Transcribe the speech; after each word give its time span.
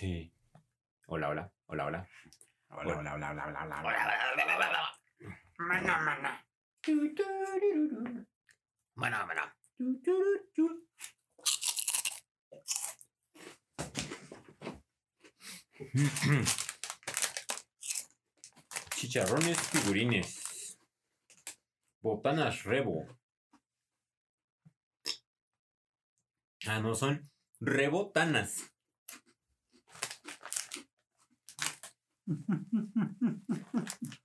Sí. 0.00 0.32
Hola, 1.08 1.28
hola, 1.28 1.52
hola, 1.66 1.84
hola. 1.84 2.08
Hola, 2.70 2.98
hola, 3.00 3.14
hola, 3.16 3.30
hola, 3.32 3.44
hola, 3.44 3.80
hola. 3.82 4.82
Mana, 5.58 5.98
mana. 5.98 6.46
Mana, 8.94 9.26
mana. 9.26 9.54
Chicharrones 18.96 19.58
figurines. 19.60 20.78
Botanas 22.00 22.64
rebo. 22.64 23.04
Ah, 26.66 26.80
no, 26.80 26.94
son 26.94 27.30
rebotanas. 27.60 28.69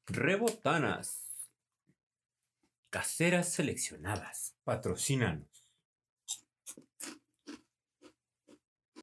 Rebotanas. 0.06 1.26
Caseras 2.90 3.54
seleccionadas. 3.54 4.56
Patrocínanos. 4.64 5.48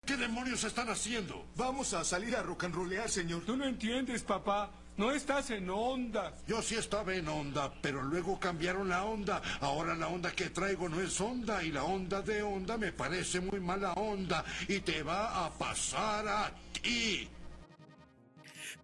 ¿Qué 0.05 0.17
demonios 0.17 0.65
están 0.65 0.89
haciendo? 0.89 1.47
Vamos 1.57 1.95
a 1.95 2.05
salir 2.05 2.35
a 2.35 2.43
rock 2.43 2.65
and 2.65 2.75
rollear, 2.75 3.09
señor. 3.09 3.45
Tú 3.45 3.57
no 3.57 3.65
entiendes, 3.65 4.23
papá. 4.23 4.71
No 4.97 5.11
estás 5.11 5.51
en 5.51 5.71
onda. 5.71 6.35
Yo 6.47 6.61
sí 6.61 6.75
estaba 6.75 7.15
en 7.15 7.29
onda, 7.29 7.73
pero 7.81 8.03
luego 8.03 8.39
cambiaron 8.39 8.89
la 8.89 9.05
onda. 9.05 9.41
Ahora 9.61 9.95
la 9.95 10.09
onda 10.09 10.33
que 10.33 10.51
traigo 10.51 10.89
no 10.89 11.01
es 11.01 11.21
onda 11.21 11.63
y 11.63 11.71
la 11.71 11.85
onda 11.85 12.21
de 12.21 12.43
onda 12.43 12.77
me 12.77 12.93
parece 12.93 13.41
muy 13.41 13.61
mala 13.61 13.93
onda 13.95 14.45
y 14.69 14.81
te 14.81 15.03
va 15.03 15.47
a 15.47 15.51
pasar 15.51 16.29
a 16.29 16.53
ti. 16.73 17.29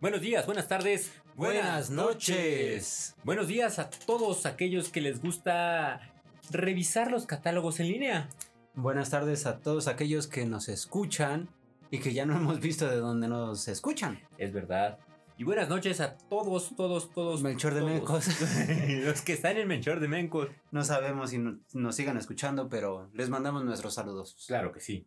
Buenos 0.00 0.20
días, 0.20 0.46
buenas 0.46 0.68
tardes, 0.68 1.12
Buenas 1.34 1.90
noches. 1.90 3.14
Buenos 3.24 3.46
días 3.48 3.78
a 3.78 3.90
todos 3.90 4.44
aquellos 4.46 4.90
que 4.90 5.00
les 5.00 5.20
gusta 5.20 6.12
revisar 6.50 7.10
los 7.10 7.26
catálogos 7.26 7.78
en 7.80 7.88
línea. 7.88 8.28
Buenas 8.74 9.10
tardes 9.10 9.46
a 9.46 9.60
todos 9.60 9.86
aquellos 9.88 10.26
que 10.26 10.46
nos 10.46 10.68
escuchan 10.68 11.48
y 11.90 11.98
que 12.00 12.12
ya 12.12 12.26
no 12.26 12.36
hemos 12.36 12.60
visto 12.60 12.88
de 12.88 12.96
dónde 12.96 13.28
nos 13.28 13.66
escuchan. 13.68 14.20
Es 14.36 14.52
verdad. 14.52 14.98
Y 15.36 15.44
buenas 15.44 15.68
noches 15.68 16.00
a 16.00 16.16
todos, 16.16 16.74
todos, 16.76 17.12
todos. 17.12 17.42
Melchor 17.42 17.74
de 17.74 17.80
todos. 17.80 17.92
Mencos. 17.92 18.26
los 19.04 19.22
que 19.22 19.32
están 19.32 19.56
en 19.56 19.68
Melchor 19.68 20.00
de 20.00 20.08
Mencos. 20.08 20.48
No 20.72 20.82
sabemos 20.84 21.30
si 21.30 21.38
no- 21.38 21.60
nos 21.72 21.94
sigan 21.94 22.16
escuchando, 22.16 22.68
pero 22.68 23.08
les 23.14 23.28
mandamos 23.28 23.64
nuestros 23.64 23.94
saludos. 23.94 24.44
Claro 24.48 24.72
que 24.72 24.80
sí. 24.80 25.06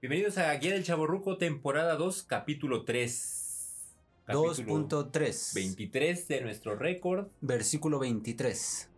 Bienvenidos 0.00 0.38
a 0.38 0.52
Guía 0.54 0.74
del 0.74 0.84
Chaborruco, 0.84 1.36
temporada 1.38 1.96
2, 1.96 2.22
capítulo 2.24 2.84
3. 2.84 3.42
Capítulo 4.26 4.88
2.3. 4.88 5.54
23 5.54 6.26
de 6.26 6.40
nuestro 6.40 6.74
récord. 6.74 7.28
Versículo 7.40 8.00
23. 8.00 8.90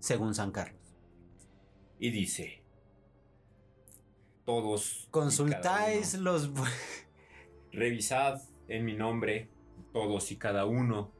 Según 0.00 0.34
San 0.34 0.50
Carlos. 0.50 0.80
Y 2.00 2.10
dice: 2.10 2.64
Todos. 4.44 5.06
Consultáis 5.12 6.14
uno, 6.14 6.24
los... 6.24 6.50
Revisad 7.70 8.42
en 8.66 8.84
mi 8.84 8.94
nombre 8.94 9.48
todos 9.92 10.32
y 10.32 10.36
cada 10.36 10.66
uno 10.66 11.12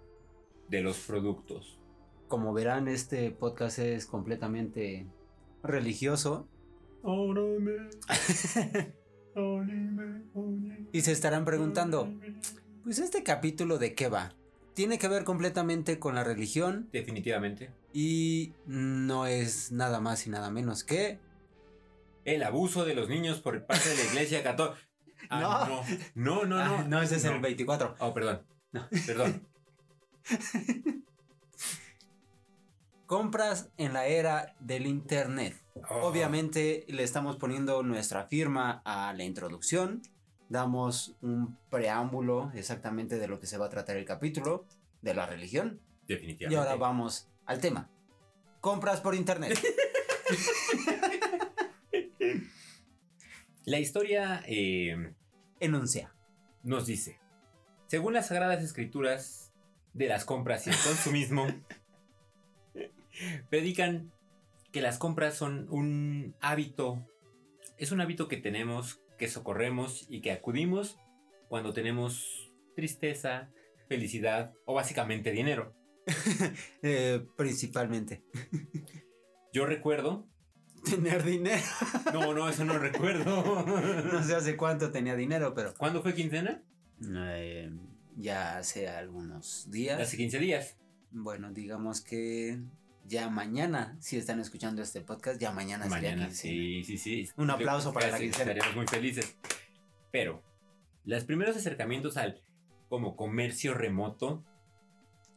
de 0.68 0.80
los 0.80 0.98
productos. 0.98 1.78
Como 2.26 2.52
verán, 2.52 2.88
este 2.88 3.30
podcast 3.30 3.78
es 3.78 4.04
completamente 4.06 5.06
religioso. 5.62 6.48
Y 10.92 11.00
se 11.00 11.12
estarán 11.12 11.46
preguntando, 11.46 12.12
pues 12.82 12.98
este 12.98 13.22
capítulo 13.22 13.78
de 13.78 13.94
qué 13.94 14.08
va? 14.08 14.34
Tiene 14.74 14.98
que 14.98 15.08
ver 15.08 15.24
completamente 15.24 15.98
con 15.98 16.14
la 16.14 16.24
religión 16.24 16.88
Definitivamente. 16.92 17.70
y 17.92 18.54
no 18.66 19.26
es 19.26 19.70
nada 19.72 20.00
más 20.00 20.26
y 20.26 20.30
nada 20.30 20.50
menos 20.50 20.82
que... 20.84 21.18
El 22.24 22.42
abuso 22.42 22.84
de 22.84 22.94
los 22.94 23.08
niños 23.08 23.40
por 23.40 23.66
parte 23.66 23.88
de 23.88 23.96
la 23.96 24.04
iglesia 24.04 24.42
católica. 24.42 24.78
Ah, 25.28 25.66
no. 25.68 25.82
No, 26.14 26.44
no, 26.46 26.56
no. 26.64 26.76
Ah, 26.78 26.84
no, 26.88 27.02
ese 27.02 27.16
es 27.16 27.24
No. 27.24 27.32
el 27.32 27.40
24. 27.40 27.96
Oh, 27.98 28.14
perdón. 28.14 28.42
No. 28.72 28.88
Perdón. 29.06 29.46
Compras 33.06 33.70
en 33.76 33.92
la 33.92 34.06
era 34.06 34.54
del 34.60 34.86
Internet. 34.86 35.54
Oh. 35.90 36.06
Obviamente 36.08 36.84
le 36.88 37.02
estamos 37.02 37.36
poniendo 37.36 37.82
nuestra 37.82 38.26
firma 38.26 38.80
a 38.84 39.12
la 39.12 39.24
introducción. 39.24 40.02
Damos 40.52 41.16
un 41.22 41.56
preámbulo 41.70 42.52
exactamente 42.54 43.18
de 43.18 43.26
lo 43.26 43.40
que 43.40 43.46
se 43.46 43.56
va 43.56 43.64
a 43.66 43.70
tratar 43.70 43.96
el 43.96 44.04
capítulo, 44.04 44.66
de 45.00 45.14
la 45.14 45.24
religión. 45.24 45.80
Definitivamente. 46.06 46.54
Y 46.54 46.58
ahora 46.58 46.74
vamos 46.76 47.26
al 47.46 47.58
tema. 47.58 47.88
Compras 48.60 49.00
por 49.00 49.14
Internet. 49.14 49.58
La 53.64 53.78
historia 53.78 54.42
eh, 54.46 55.14
Enuncia. 55.58 56.12
nos 56.62 56.84
dice: 56.84 57.18
según 57.86 58.12
las 58.12 58.26
sagradas 58.28 58.62
escrituras 58.62 59.54
de 59.94 60.08
las 60.08 60.26
compras 60.26 60.66
y 60.66 60.70
el 60.70 60.76
consumismo, 60.76 61.46
predican 63.48 64.12
que 64.70 64.82
las 64.82 64.98
compras 64.98 65.34
son 65.34 65.66
un 65.70 66.34
hábito, 66.42 67.08
es 67.78 67.90
un 67.90 68.02
hábito 68.02 68.28
que 68.28 68.36
tenemos, 68.36 69.01
que 69.18 69.28
socorremos 69.28 70.06
y 70.08 70.20
que 70.20 70.32
acudimos 70.32 70.98
cuando 71.48 71.72
tenemos 71.72 72.50
tristeza, 72.74 73.50
felicidad 73.88 74.52
o 74.64 74.74
básicamente 74.74 75.30
dinero. 75.32 75.74
Eh, 76.82 77.24
principalmente. 77.36 78.24
Yo 79.52 79.66
recuerdo, 79.66 80.26
Tener 80.84 81.22
dinero. 81.22 81.62
no, 82.12 82.34
no, 82.34 82.48
eso 82.48 82.64
no 82.64 82.78
recuerdo. 82.78 83.64
No 84.12 84.22
sé 84.24 84.34
hace 84.34 84.56
cuánto 84.56 84.90
tenía 84.90 85.14
dinero, 85.14 85.54
pero... 85.54 85.74
¿Cuándo 85.74 86.02
fue 86.02 86.14
quincena? 86.14 86.62
eh, 87.00 87.70
ya 88.16 88.58
hace 88.58 88.88
algunos 88.88 89.70
días. 89.70 90.00
Hace 90.00 90.16
15 90.16 90.38
días. 90.40 90.76
Bueno, 91.12 91.52
digamos 91.52 92.00
que 92.00 92.60
ya 93.06 93.28
mañana, 93.28 93.96
si 94.00 94.16
están 94.16 94.40
escuchando 94.40 94.82
este 94.82 95.00
podcast, 95.00 95.40
ya 95.40 95.52
mañana, 95.52 95.86
Mañana, 95.86 96.30
sí, 96.30 96.82
sí, 96.84 96.98
sí. 96.98 97.28
Un 97.36 97.50
aplauso 97.50 97.92
para 97.92 98.08
la 98.08 98.18
quincena. 98.18 98.52
Estaríamos 98.52 98.76
muy 98.76 98.86
felices. 98.86 99.36
Pero, 100.10 100.42
los 101.04 101.24
primeros 101.24 101.56
acercamientos 101.56 102.16
al 102.16 102.42
como 102.88 103.16
comercio 103.16 103.74
remoto 103.74 104.44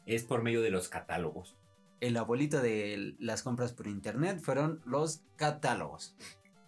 es 0.05 0.23
por 0.23 0.43
medio 0.43 0.61
de 0.61 0.69
los 0.69 0.89
catálogos. 0.89 1.55
El 2.01 2.17
abuelito 2.17 2.61
de 2.61 3.15
las 3.19 3.41
compras 3.41 3.73
por 3.73 3.87
internet 3.87 4.39
fueron 4.41 4.81
los 4.85 5.23
catálogos. 5.37 6.15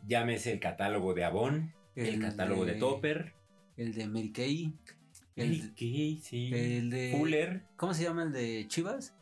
Llámese 0.08 0.54
el 0.54 0.60
catálogo 0.60 1.14
de 1.14 1.26
Avon, 1.26 1.74
el, 1.96 2.22
catálogo 2.22 2.66
de, 2.66 2.76
Topper, 2.76 3.34
El 3.76 3.94
de 3.94 4.08
Mary 4.08 4.32
Kay. 4.32 4.74
El, 5.36 5.50
Mary 5.50 5.74
Kay, 5.76 6.22
sí, 6.24 6.52
el 6.54 6.90
de... 6.90 7.14
Fuller, 7.18 7.64
¿Cómo 7.76 7.94
se 7.94 8.04
llama 8.04 8.24
el 8.24 8.32
de 8.32 8.66
Chivas? 8.68 9.14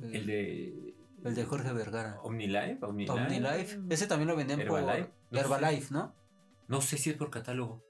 el 0.00 0.26
de 0.26 0.94
El 1.24 1.34
de 1.34 1.44
Jorge 1.44 1.72
Vergara. 1.72 2.18
OmniLife, 2.22 2.78
OmniLife. 2.84 3.12
Omnilife. 3.12 3.78
Ese 3.90 4.06
también 4.06 4.28
lo 4.28 4.36
vendían 4.36 4.60
Herbalife. 4.60 5.04
por 5.08 5.12
No 5.32 5.40
Herbalife, 5.40 5.92
¿no? 5.94 6.14
No 6.68 6.80
sé 6.80 6.96
si 6.98 7.10
es 7.10 7.16
por 7.16 7.30
catálogo. 7.30 7.82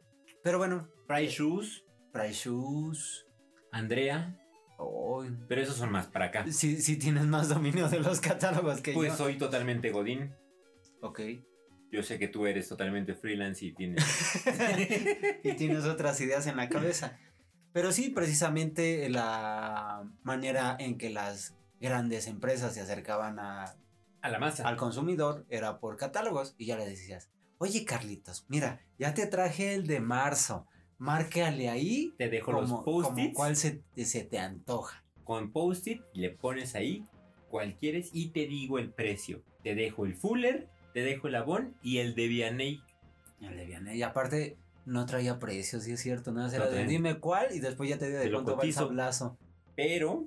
Pero 0.43 0.59
bueno, 0.59 0.89
Price 1.07 1.33
Shoes, 1.35 1.85
Price 2.13 2.49
Shoes. 2.49 3.27
Andrea, 3.73 4.35
Oh, 4.81 5.25
pero 5.49 5.61
esos 5.61 5.75
son 5.77 5.91
más 5.91 6.07
para 6.07 6.27
acá. 6.27 6.45
sí, 6.53 6.81
sí 6.81 6.97
tienes 6.97 7.25
más 7.27 7.49
dominio 7.49 7.89
de 7.89 7.99
los 7.99 8.21
catálogos 8.21 8.81
que 8.81 8.93
Pues 8.93 9.11
yo. 9.11 9.17
soy 9.17 9.37
totalmente 9.37 9.91
Godín. 9.91 10.33
Ok. 11.03 11.21
Yo 11.91 12.03
sé 12.05 12.19
que 12.21 12.29
tú 12.29 12.47
eres 12.47 12.69
totalmente 12.69 13.15
freelance 13.15 13.65
y 13.67 13.73
tienes 13.75 14.05
y 15.43 15.53
tienes 15.55 15.85
otras 15.85 16.21
ideas 16.21 16.47
en 16.47 16.57
la 16.57 16.69
cabeza. 16.69 17.19
Pero 17.73 17.91
sí, 17.91 18.11
precisamente 18.11 19.09
la 19.09 20.05
manera 20.23 20.77
en 20.79 20.97
que 20.97 21.11
las 21.11 21.57
grandes 21.81 22.27
empresas 22.27 22.75
se 22.75 22.81
acercaban 22.81 23.39
a- 23.39 23.75
a 24.21 24.29
la 24.31 24.39
masa. 24.39 24.67
al 24.69 24.77
consumidor 24.77 25.47
era 25.49 25.79
por 25.79 25.97
catálogos 25.97 26.55
y 26.59 26.67
ya 26.67 26.77
le 26.77 26.87
decías, 26.87 27.31
oye 27.59 27.85
Carlitos, 27.85 28.45
mira, 28.49 28.81
ya 28.99 29.15
te 29.15 29.27
traje 29.27 29.75
el 29.75 29.87
de 29.87 30.01
marzo, 30.01 30.67
márcale 30.99 31.69
ahí 31.69 32.15
Te 32.19 32.29
dejo 32.29 32.47
como, 32.53 32.61
los 32.61 32.71
como 32.71 32.85
post-its. 32.85 33.35
cuál 33.37 33.57
se, 33.57 33.83
se 34.05 34.25
te 34.25 34.39
antoja. 34.39 35.05
Con 35.25 35.53
post-it 35.53 36.03
le 36.15 36.31
pones 36.31 36.75
ahí 36.75 37.05
cuál 37.49 37.77
quieres 37.77 38.11
y 38.13 38.31
te 38.31 38.47
digo 38.47 38.79
el 38.79 38.93
precio. 38.93 39.43
Te 39.63 39.75
dejo 39.75 40.05
el 40.07 40.15
Fuller, 40.17 40.69
te 40.95 41.01
dejo 41.03 41.29
el 41.29 41.35
Avon 41.37 41.77
y 41.83 41.99
el 41.99 42.15
de 42.15 42.29
Vianney. 42.29 42.83
El 43.41 43.57
de 43.57 43.67
Vianney, 43.67 43.99
Y 43.99 44.03
aparte 44.03 44.57
no 44.85 45.07
traía 45.07 45.39
precios, 45.39 45.85
sí 45.85 45.93
es 45.93 46.01
cierto, 46.01 46.33
¿no? 46.33 46.41
Era 46.49 46.59
No 46.59 46.65
de 46.65 46.71
traía. 46.71 46.87
dime 46.89 47.21
cuál 47.21 47.55
y 47.55 47.61
después 47.61 47.89
ya 47.89 47.99
te 47.99 48.07
digo 48.09 48.19
de 48.19 48.31
cuánto 48.33 48.57
va 48.57 48.65
el 48.65 48.73
sablazo. 48.73 49.39
Pero 49.77 50.27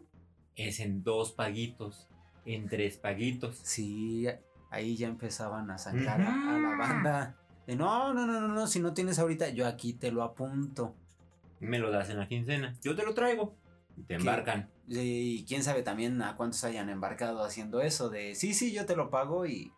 es 0.55 0.79
en 0.79 1.03
dos 1.03 1.31
paguitos, 1.31 2.07
en 2.45 2.67
tres 2.67 2.97
paguitos. 2.97 3.57
Sí, 3.63 4.27
ahí 4.69 4.95
ya 4.97 5.07
empezaban 5.07 5.69
a 5.71 5.77
sacar 5.77 6.21
a- 6.21 6.55
a, 6.55 6.59
la 6.59 6.75
banda. 6.77 7.37
De 7.67 7.75
no, 7.75 8.13
no, 8.13 8.25
no, 8.25 8.41
no, 8.41 8.47
no, 8.47 8.67
si 8.67 8.79
no 8.79 8.93
tienes 8.93 9.19
ahorita, 9.19 9.49
yo 9.49 9.67
aquí 9.67 9.93
te 9.93 10.11
lo 10.11 10.23
apunto. 10.23 10.95
Me 11.59 11.77
lo 11.79 11.91
das 11.91 12.09
en 12.09 12.17
la 12.17 12.27
quincena. 12.27 12.75
Yo 12.81 12.95
te 12.95 13.03
lo 13.03 13.13
traigo. 13.13 13.55
Y 13.97 14.03
te 14.03 14.15
embarcan. 14.15 14.69
Y 14.87 15.45
quién 15.45 15.63
sabe 15.63 15.83
también 15.83 16.21
a 16.21 16.35
cuántos 16.35 16.63
hayan 16.63 16.89
embarcado 16.89 17.43
haciendo 17.43 17.81
eso 17.81 18.09
de 18.09 18.35
sí, 18.35 18.53
sí, 18.53 18.71
yo 18.73 18.85
te 18.85 18.95
lo 18.95 19.09
pago 19.09 19.45
y 19.45 19.71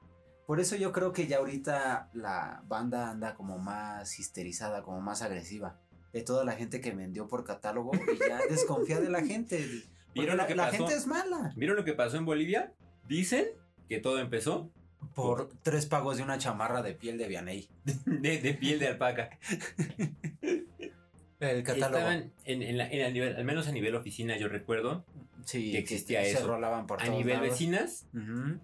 por 0.48 0.60
eso 0.60 0.76
yo 0.76 0.92
creo 0.92 1.12
que 1.14 1.28
ya 1.28 1.38
ahorita 1.38 2.10
la 2.14 2.64
banda 2.68 3.10
anda 3.12 3.36
como 3.36 3.58
más 3.60 4.20
histerizada, 4.20 4.84
como 4.84 5.02
más 5.02 5.22
agresiva. 5.22 5.80
De 6.14 6.22
toda 6.22 6.46
la 6.46 6.54
gente 6.54 6.80
que 6.80 6.92
vendió 6.92 7.28
por 7.28 7.44
catálogo 7.44 7.92
y 7.96 8.18
ya 8.20 8.38
desconfía 8.50 9.00
de 9.02 9.10
la 9.10 9.24
gente. 9.24 9.68
¿Vieron 10.16 10.38
la, 10.38 10.44
lo 10.44 10.48
que 10.48 10.56
la 10.56 10.66
pasó? 10.66 10.78
gente 10.78 10.96
es 10.96 11.08
mala. 11.08 11.52
¿Vieron 11.56 11.76
lo 11.78 11.84
que 11.86 11.94
pasó 11.94 12.18
en 12.18 12.26
Bolivia? 12.26 12.74
Dicen 13.08 13.46
que 13.90 14.00
todo 14.00 14.20
empezó 14.20 14.72
Por 15.16 15.50
tres 15.64 15.86
pagos 15.86 16.18
de 16.18 16.24
una 16.24 16.38
chamarra 16.38 16.82
de 16.82 16.94
piel 16.94 17.18
de 17.18 17.28
Vianey. 17.28 17.68
de, 18.06 18.38
de 18.40 18.54
piel 18.54 18.80
de 18.80 18.88
alpaca. 18.88 19.30
El 21.40 21.64
catálogo. 21.64 21.98
Estaban 21.98 22.32
en, 22.46 22.62
en 22.64 22.78
la- 22.78 22.88
en 22.90 23.02
el 23.02 23.14
nivel, 23.14 23.36
al 23.36 23.44
menos 23.44 23.68
a 23.68 23.72
nivel 23.74 23.96
oficina, 23.96 24.38
yo 24.38 24.48
recuerdo. 24.48 25.06
sí, 25.44 25.72
que 25.72 25.78
existía 25.80 26.24
se 26.24 26.32
eso. 26.32 26.48
rolaban 26.48 26.88
por 26.88 27.02
A 27.02 27.06
todos 27.06 27.18
nivel 27.18 27.36
lados. 27.36 27.50
vecinas 27.50 28.08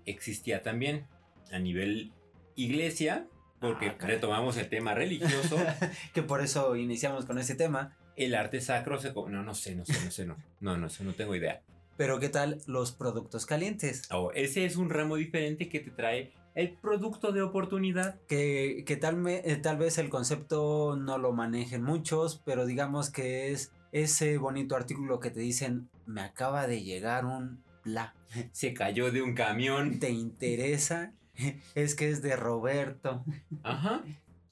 existía 0.05 0.63
también. 0.63 1.05
A 1.51 1.59
nivel 1.59 2.13
iglesia, 2.55 3.27
porque 3.59 3.89
Ah, 3.89 3.95
retomamos 3.99 4.55
el 4.55 4.69
tema 4.69 4.93
religioso, 4.93 5.57
Que 6.13 6.23
por 6.23 6.41
eso 6.41 6.75
iniciamos 6.77 7.25
con 7.25 7.37
ese 7.37 7.55
tema. 7.55 7.97
El 8.19 8.35
arte 8.35 8.61
sacro 8.61 8.99
se... 8.99 9.13
No, 9.13 9.27
no 9.43 9.53
sé, 9.55 9.75
no 9.75 9.85
sé, 9.85 9.93
no 10.03 10.11
sé, 10.11 10.25
no. 10.25 10.35
No, 10.59 10.77
no 10.77 10.89
sé, 10.89 11.03
no 11.03 11.13
tengo 11.13 11.35
idea. 11.35 11.61
Pero 11.97 12.19
¿qué 12.19 12.29
tal 12.29 12.61
los 12.67 12.91
productos 12.93 13.45
calientes? 13.45 14.03
Oh, 14.11 14.31
ese 14.33 14.65
es 14.65 14.75
un 14.77 14.89
ramo 14.89 15.15
diferente 15.17 15.67
que 15.69 15.79
te 15.81 15.91
trae 15.91 16.31
el 16.55 16.71
producto 16.77 17.31
de 17.31 17.41
oportunidad. 17.41 18.19
Que, 18.27 18.83
que 18.85 18.95
tal, 18.95 19.17
me- 19.17 19.41
eh, 19.45 19.57
tal 19.57 19.77
vez 19.77 19.97
el 19.97 20.09
concepto 20.09 20.95
no 20.95 21.17
lo 21.17 21.33
manejen 21.33 21.83
muchos, 21.83 22.41
pero 22.45 22.65
digamos 22.65 23.09
que 23.09 23.51
es 23.51 23.71
ese 23.91 24.37
bonito 24.37 24.75
artículo 24.75 25.19
que 25.19 25.29
te 25.31 25.39
dicen, 25.41 25.89
me 26.05 26.21
acaba 26.21 26.67
de 26.67 26.83
llegar 26.83 27.25
un 27.25 27.63
bla. 27.83 28.13
Se 28.51 28.73
cayó 28.73 29.11
de 29.11 29.21
un 29.21 29.33
camión. 29.33 29.99
¿Te 29.99 30.09
interesa? 30.09 31.13
Es 31.75 31.95
que 31.95 32.09
es 32.09 32.21
de 32.21 32.35
Roberto. 32.35 33.23
Ajá. 33.63 34.03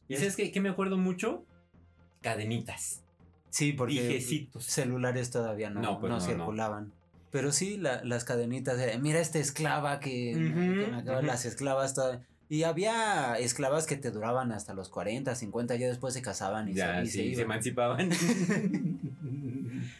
¿Y 0.07 0.15
sabes 0.15 0.35
qué, 0.37 0.51
qué 0.51 0.61
me 0.61 0.69
acuerdo 0.69 0.97
mucho? 0.97 1.45
Cadenitas. 2.21 3.03
Sí, 3.57 3.74
porque 3.74 3.94
Dijecitos. 3.94 4.63
celulares 4.65 5.31
todavía 5.31 5.71
no, 5.71 5.81
No, 5.81 6.00
pues 6.00 6.12
no 6.12 6.18
no, 6.19 6.21
circulaban. 6.24 6.92
Pero 7.31 7.51
sí, 7.51 7.77
la- 7.77 8.04
las 8.04 8.24
cadenitas 8.24 8.77
de, 8.77 9.00
mira 9.00 9.19
esta 9.19 9.39
esclava 9.39 10.00
que, 10.00 10.33
Ujú, 10.36 10.86
que 10.86 10.92
me 10.92 10.98
acaba- 10.98 11.18
ujú. 11.19 11.25
las 11.27 11.44
esclavas 11.45 11.95
toda- 11.95 12.21
Y 12.50 12.63
había 12.63 13.33
esclavas 13.39 13.88
que 13.88 13.98
te 13.98 14.12
duraban 14.12 14.51
hasta 14.51 14.74
los 14.75 14.89
40, 14.89 15.33
50, 15.36 15.75
ya 15.75 15.88
después 15.88 16.13
se 16.13 16.21
casaban 16.21 16.69
y 16.69 16.75
Ya, 16.75 16.98
se, 17.00 17.04
y 17.04 17.06
se 17.07 17.12
sí, 17.12 17.18
se 17.18 17.25
iban. 17.31 17.44
emancipaban. 17.45 18.09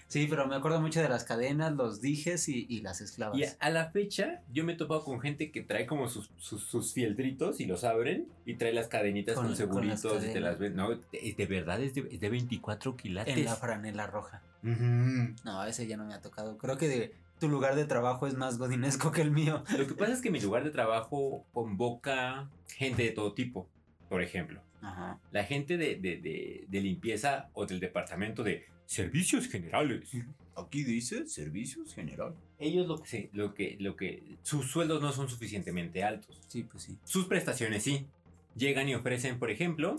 Sí, 0.08 0.26
pero 0.30 0.48
me 0.48 0.56
acuerdo 0.56 0.80
mucho 0.80 1.02
de 1.02 1.10
las 1.10 1.26
cadenas, 1.26 1.74
los 1.74 2.00
dijes 2.00 2.48
y, 2.48 2.66
y 2.70 2.80
las 2.82 3.02
esclavas. 3.02 3.38
Y 3.38 3.44
a, 3.44 3.56
a 3.60 3.70
la 3.70 3.92
fecha, 3.92 4.42
yo 4.54 4.64
me 4.64 4.74
he 4.74 4.76
topado 4.78 5.04
con 5.04 5.20
gente 5.20 5.52
que 5.52 5.62
trae 5.62 5.86
como 5.86 6.08
sus, 6.08 6.32
sus, 6.38 6.64
sus 6.64 6.94
fieltritos 6.94 7.60
y 7.60 7.66
los 7.66 7.84
abren 7.84 8.28
y 8.46 8.56
trae 8.56 8.72
las 8.72 8.88
cadenitas 8.88 9.36
Con- 9.36 9.54
con, 9.54 9.68
con 9.68 9.88
las 9.88 10.00
seguritos 10.02 10.24
y 10.24 10.28
te 10.28 10.34
cadenas. 10.34 10.50
las 10.52 10.60
ven. 10.60 10.76
No, 10.78 10.90
de, 10.92 11.36
de 11.38 11.46
verdad 11.46 11.82
es 11.82 11.94
de, 11.94 12.08
es 12.10 12.20
de 12.22 12.30
24 12.30 12.96
quilates. 12.96 13.38
en 13.38 13.44
la 13.46 13.56
franela 13.56 14.08
roja. 14.08 14.42
Ujú. 14.64 15.36
No, 15.44 15.64
ese 15.66 15.88
ya 15.88 15.98
no 15.98 16.06
me 16.06 16.14
ha 16.14 16.22
tocado. 16.22 16.58
Creo 16.58 16.78
que 16.78 16.88
de, 16.88 17.14
tu 17.40 17.50
lugar 17.50 17.76
de 17.76 17.84
trabajo 17.86 18.28
es 18.28 18.34
más 18.36 18.58
godinesco 18.58 19.12
que 19.12 19.22
el 19.22 19.32
mío. 19.32 19.64
Lo 19.78 19.88
que 19.88 19.94
pasa 19.94 20.14
es 20.14 20.22
que 20.22 20.32
mi 20.32 20.40
lugar 20.40 20.64
de 20.64 20.72
trabajo 20.72 21.46
convoca 21.54 22.50
gente 22.78 23.04
de 23.04 23.12
todo 23.12 23.34
tipo. 23.34 23.68
Por 24.10 24.22
ejemplo, 24.24 24.62
Ajá. 24.82 25.20
la 25.32 25.44
gente 25.44 25.76
de, 25.78 25.96
de, 25.98 26.16
de, 26.18 26.64
de 26.68 26.82
limpieza 26.82 27.50
o 27.54 27.66
del 27.66 27.82
departamento 27.82 28.42
de 28.42 28.66
servicios 28.88 29.48
generales. 29.48 30.10
Aquí 30.56 30.84
dice 30.84 31.28
servicios 31.28 31.94
general. 31.94 32.36
Ellos 32.58 32.88
lo 32.88 33.00
que, 33.04 33.08
se- 33.08 33.30
lo 33.34 33.54
que, 33.54 33.78
lo 33.80 33.96
que, 33.96 34.38
sus 34.42 34.72
sueldos 34.72 35.02
no 35.04 35.12
son 35.12 35.30
suficientemente 35.30 36.04
altos. 36.04 36.42
Sí, 36.48 36.64
pues 36.64 36.84
sí. 36.84 36.98
Sus 37.04 37.28
prestaciones 37.28 37.84
sí. 37.84 38.08
Llegan 38.56 38.90
y 38.90 38.96
ofrecen, 38.96 39.38
por 39.38 39.52
ejemplo, 39.52 39.98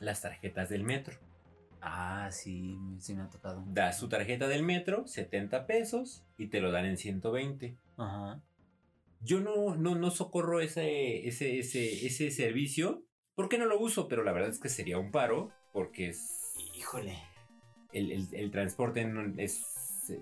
las 0.00 0.22
tarjetas 0.22 0.70
del 0.70 0.82
metro. 0.84 1.18
Ah, 1.82 2.30
sí, 2.32 2.78
sí 3.00 3.14
me 3.14 3.22
ha 3.22 3.28
tocado. 3.28 3.62
Das 3.68 3.98
su 3.98 4.08
tarjeta 4.08 4.48
del 4.48 4.62
metro, 4.62 5.06
70 5.06 5.66
pesos, 5.66 6.24
y 6.38 6.46
te 6.46 6.60
lo 6.60 6.72
dan 6.72 6.86
en 6.86 6.96
120. 6.96 7.76
Ajá. 7.98 8.40
Yo 9.20 9.40
no, 9.40 9.74
no, 9.76 9.94
no 9.94 10.10
socorro 10.10 10.60
ese, 10.60 11.26
ese, 11.28 11.58
ese, 11.58 12.06
ese 12.06 12.30
servicio 12.30 13.02
porque 13.34 13.58
no 13.58 13.66
lo 13.66 13.78
uso, 13.78 14.08
pero 14.08 14.22
la 14.24 14.32
verdad 14.32 14.50
es 14.50 14.58
que 14.58 14.68
sería 14.68 14.98
un 14.98 15.10
paro 15.10 15.50
porque 15.72 16.08
es 16.08 16.54
Híjole. 16.76 17.18
El, 17.92 18.12
el- 18.12 18.28
el 18.32 18.50
transporte 18.50 19.00
en 19.00 19.16
un- 19.16 19.38
es, 19.40 19.64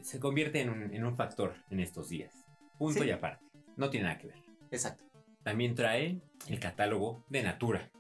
se, 0.03 0.19
convierte 0.21 0.61
en 0.61 0.71
un, 0.71 0.95
en 0.95 1.05
un 1.05 1.17
factor 1.17 1.55
en 1.71 1.81
estos 1.81 2.09
días. 2.09 2.33
Punto 2.79 3.01
Sí. 3.03 3.09
y 3.09 3.11
aparte. 3.11 3.45
No 3.77 3.91
tiene 3.91 4.07
nada 4.07 4.19
que 4.19 4.29
ver. 4.29 4.43
Exacto. 4.71 5.05
También 5.43 5.75
trae 5.75 6.21
el 6.49 6.59
catálogo 6.61 7.25
de 7.29 7.43
Natura. 7.43 7.91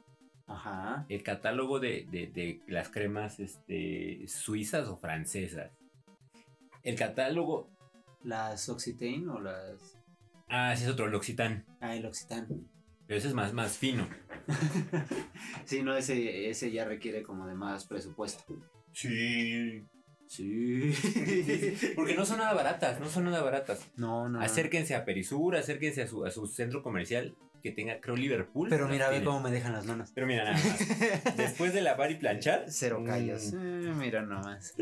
Ajá. 0.46 1.06
El 1.08 1.22
catálogo 1.22 1.80
de, 1.80 2.06
de- 2.10 2.26
de 2.28 2.60
las 2.68 2.88
cremas 2.88 3.40
este, 3.40 4.26
suizas 4.28 4.88
o 4.88 4.96
francesas. 4.96 5.70
El 6.82 6.96
catálogo... 6.96 7.70
Las 8.22 8.68
Occitane 8.68 9.28
o 9.28 9.38
las. 9.38 9.96
Ah, 10.48 10.72
ese 10.72 10.84
es 10.86 10.90
otro, 10.90 11.04
el 11.04 11.12
L'Occitane. 11.12 11.64
Ah, 11.80 11.94
el 11.94 12.04
Occitane. 12.06 12.48
Pero 13.06 13.18
ese 13.18 13.28
es 13.28 13.34
más, 13.34 13.52
más 13.52 13.78
fino. 13.78 14.08
sí, 15.64 15.82
no, 15.82 15.94
ese, 15.96 16.50
ese 16.50 16.72
ya 16.72 16.84
requiere 16.84 17.22
como 17.22 17.46
de 17.46 17.54
más 17.54 17.86
presupuesto. 17.86 18.42
Sí. 18.96 19.86
Sí. 20.26 20.92
Porque 21.94 22.14
no 22.14 22.24
son 22.24 22.38
nada 22.38 22.54
baratas, 22.54 22.98
no 22.98 23.06
son 23.08 23.24
nada 23.24 23.42
baratas. 23.42 23.86
No, 23.96 24.28
no. 24.28 24.40
Acérquense 24.40 24.94
a 24.94 25.04
Perisur, 25.04 25.54
acérquense 25.54 26.02
a 26.02 26.06
su, 26.06 26.24
a 26.24 26.30
su 26.30 26.46
centro 26.46 26.82
comercial 26.82 27.36
que 27.62 27.72
tenga, 27.72 28.00
creo, 28.00 28.16
Liverpool. 28.16 28.68
Pero 28.70 28.88
mira, 28.88 29.10
ve 29.10 29.22
cómo 29.22 29.40
me 29.40 29.50
dejan 29.50 29.72
las 29.72 29.84
manos. 29.86 30.10
Pero 30.14 30.26
mira 30.26 30.44
nada 30.44 30.56
más. 30.56 31.36
Después 31.36 31.74
de 31.74 31.82
lavar 31.82 32.10
y 32.10 32.14
planchar. 32.16 32.64
Cero 32.68 33.02
callos. 33.04 33.52
mm, 33.52 33.86
Eh, 33.88 33.94
mira 33.96 34.22
nomás. 34.22 34.74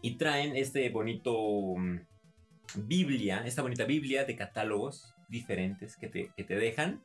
Y 0.00 0.16
traen 0.16 0.54
este 0.56 0.88
bonito 0.90 1.34
mm, 1.76 1.98
Biblia, 2.86 3.42
esta 3.46 3.62
bonita 3.62 3.84
Biblia 3.84 4.24
de 4.24 4.36
catálogos 4.36 5.12
diferentes 5.28 5.96
que 5.96 6.08
te, 6.08 6.30
que 6.36 6.44
te 6.44 6.54
dejan 6.54 7.02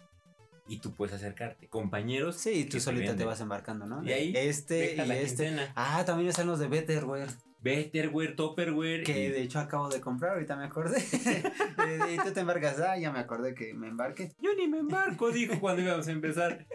y 0.67 0.79
tú 0.79 0.93
puedes 0.93 1.13
acercarte. 1.15 1.67
Compañeros. 1.67 2.37
Sí, 2.37 2.65
que 2.65 2.71
tú 2.71 2.79
solita 2.79 3.15
te 3.15 3.25
vas 3.25 3.41
embarcando, 3.41 3.85
¿no? 3.85 4.03
Y 4.03 4.11
ahí 4.11 4.33
Este 4.35 4.93
y 4.93 4.97
la 4.97 5.03
este. 5.17 5.45
quincena. 5.45 5.71
Ah, 5.75 6.03
también 6.05 6.29
están 6.29 6.47
los 6.47 6.59
de 6.59 6.67
Betterware. 6.67 7.29
Betterware, 7.61 8.35
Topperware. 8.35 9.03
Que 9.03 9.25
y- 9.25 9.29
de 9.29 9.41
hecho 9.43 9.59
acabo 9.59 9.89
de 9.89 10.01
comprar, 10.01 10.33
ahorita 10.33 10.55
me 10.55 10.65
acordé. 10.65 10.97
y 12.13 12.17
tú 12.23 12.31
te 12.33 12.39
embarcas, 12.39 12.79
ah, 12.79 12.97
ya 12.97 13.11
me 13.11 13.19
acordé 13.19 13.53
que 13.53 13.73
me 13.73 13.87
embarqué. 13.87 14.31
Yo 14.41 14.51
ni 14.55 14.67
me 14.67 14.79
embarco, 14.79 15.31
dijo 15.31 15.59
cuando 15.59 15.81
íbamos 15.81 16.07
a 16.07 16.11
empezar. 16.11 16.65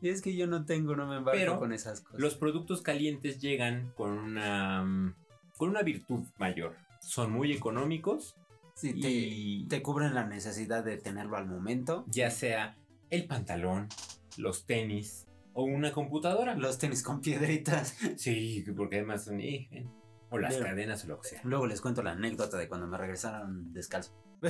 Y 0.00 0.08
es 0.08 0.20
que 0.20 0.34
yo 0.36 0.46
no 0.48 0.64
tengo, 0.64 0.96
no 0.96 1.06
me 1.06 1.16
embarco 1.18 1.38
Pero 1.38 1.58
con 1.58 1.72
esas 1.72 2.00
cosas. 2.00 2.20
Los 2.20 2.34
productos 2.34 2.82
calientes 2.82 3.40
llegan 3.40 3.92
con 3.94 4.10
una, 4.18 5.14
con 5.56 5.68
una 5.70 5.82
virtud 5.82 6.24
mayor. 6.38 6.76
Son 7.00 7.30
muy 7.32 7.52
económicos 7.52 8.34
Sí, 8.74 8.98
te, 9.00 9.08
y 9.10 9.66
te 9.68 9.80
cubren 9.82 10.14
la 10.14 10.26
necesidad 10.26 10.82
de 10.82 10.96
tenerlo 10.96 11.36
al 11.36 11.46
momento. 11.46 12.04
ya 12.08 12.30
sea 12.30 12.76
el 13.12 13.26
pantalón, 13.26 13.88
los 14.38 14.66
tenis 14.66 15.26
o 15.52 15.64
una 15.64 15.92
computadora. 15.92 16.54
Los 16.56 16.78
tenis 16.78 17.02
con 17.02 17.20
piedritas. 17.20 17.96
Sí, 18.16 18.64
porque 18.76 18.96
además 18.96 19.24
son... 19.26 19.40
eh, 19.40 19.68
eh, 19.70 19.86
O 20.30 20.38
las 20.38 20.54
Pero- 20.54 20.66
cadenas 20.66 21.04
o 21.04 21.08
lo 21.08 21.20
que 21.20 21.28
sea. 21.28 21.40
Luego 21.44 21.66
les 21.66 21.80
cuento 21.80 22.02
la 22.02 22.12
anécdota 22.12 22.56
de 22.56 22.68
cuando 22.68 22.86
me 22.86 22.96
regresaron 22.98 23.72
descalzo. 23.72 24.12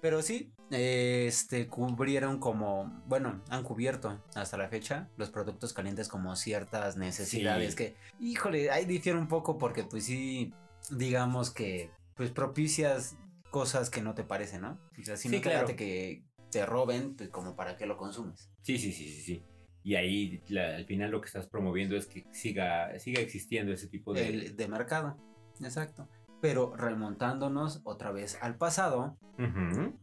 Pero 0.00 0.22
sí, 0.22 0.52
este, 0.70 1.68
cubrieron 1.68 2.38
como, 2.40 3.02
bueno, 3.06 3.42
han 3.50 3.62
cubierto 3.62 4.20
hasta 4.34 4.56
la 4.56 4.68
fecha 4.68 5.08
los 5.16 5.30
productos 5.30 5.72
calientes 5.72 6.08
como 6.08 6.34
ciertas 6.34 6.96
necesidades 6.96 7.70
Sí. 7.72 7.76
que, 7.76 7.96
híjole, 8.18 8.70
ahí 8.70 8.84
difiere 8.84 9.18
un 9.18 9.28
poco 9.28 9.58
porque 9.58 9.84
pues 9.84 10.04
sí, 10.06 10.52
digamos 10.90 11.50
que, 11.50 11.90
pues 12.16 12.30
propicias 12.30 13.16
cosas 13.52 13.88
que 13.90 14.02
no 14.02 14.14
te 14.14 14.24
parecen, 14.24 14.62
¿no? 14.62 14.80
O 14.98 15.04
sea, 15.04 15.16
si 15.16 15.28
Sí, 15.28 15.36
no 15.36 15.42
claro. 15.42 15.66
que 15.76 16.24
te 16.50 16.66
roben, 16.66 17.14
pues 17.14 17.28
como 17.30 17.54
para 17.54 17.76
qué 17.76 17.86
lo 17.86 17.96
consumes. 17.96 18.50
Sí, 18.62 18.78
sí, 18.78 18.90
sí, 18.92 19.08
sí, 19.08 19.20
sí. 19.20 19.44
Y 19.84 19.94
ahí 19.94 20.42
la- 20.48 20.74
al 20.76 20.86
final 20.86 21.10
lo 21.12 21.20
que 21.20 21.26
estás 21.26 21.46
promoviendo 21.46 21.96
es 21.96 22.06
que 22.06 22.24
siga, 22.32 22.98
siga 22.98 23.20
existiendo 23.20 23.72
ese 23.72 23.86
tipo 23.88 24.12
de... 24.12 24.26
El 24.28 24.56
de 24.56 24.68
mercado, 24.68 25.16
exacto. 25.60 26.08
Pero 26.40 26.74
remontándonos 26.76 27.80
otra 27.84 28.10
vez 28.10 28.36
al 28.42 28.56
pasado, 28.56 29.16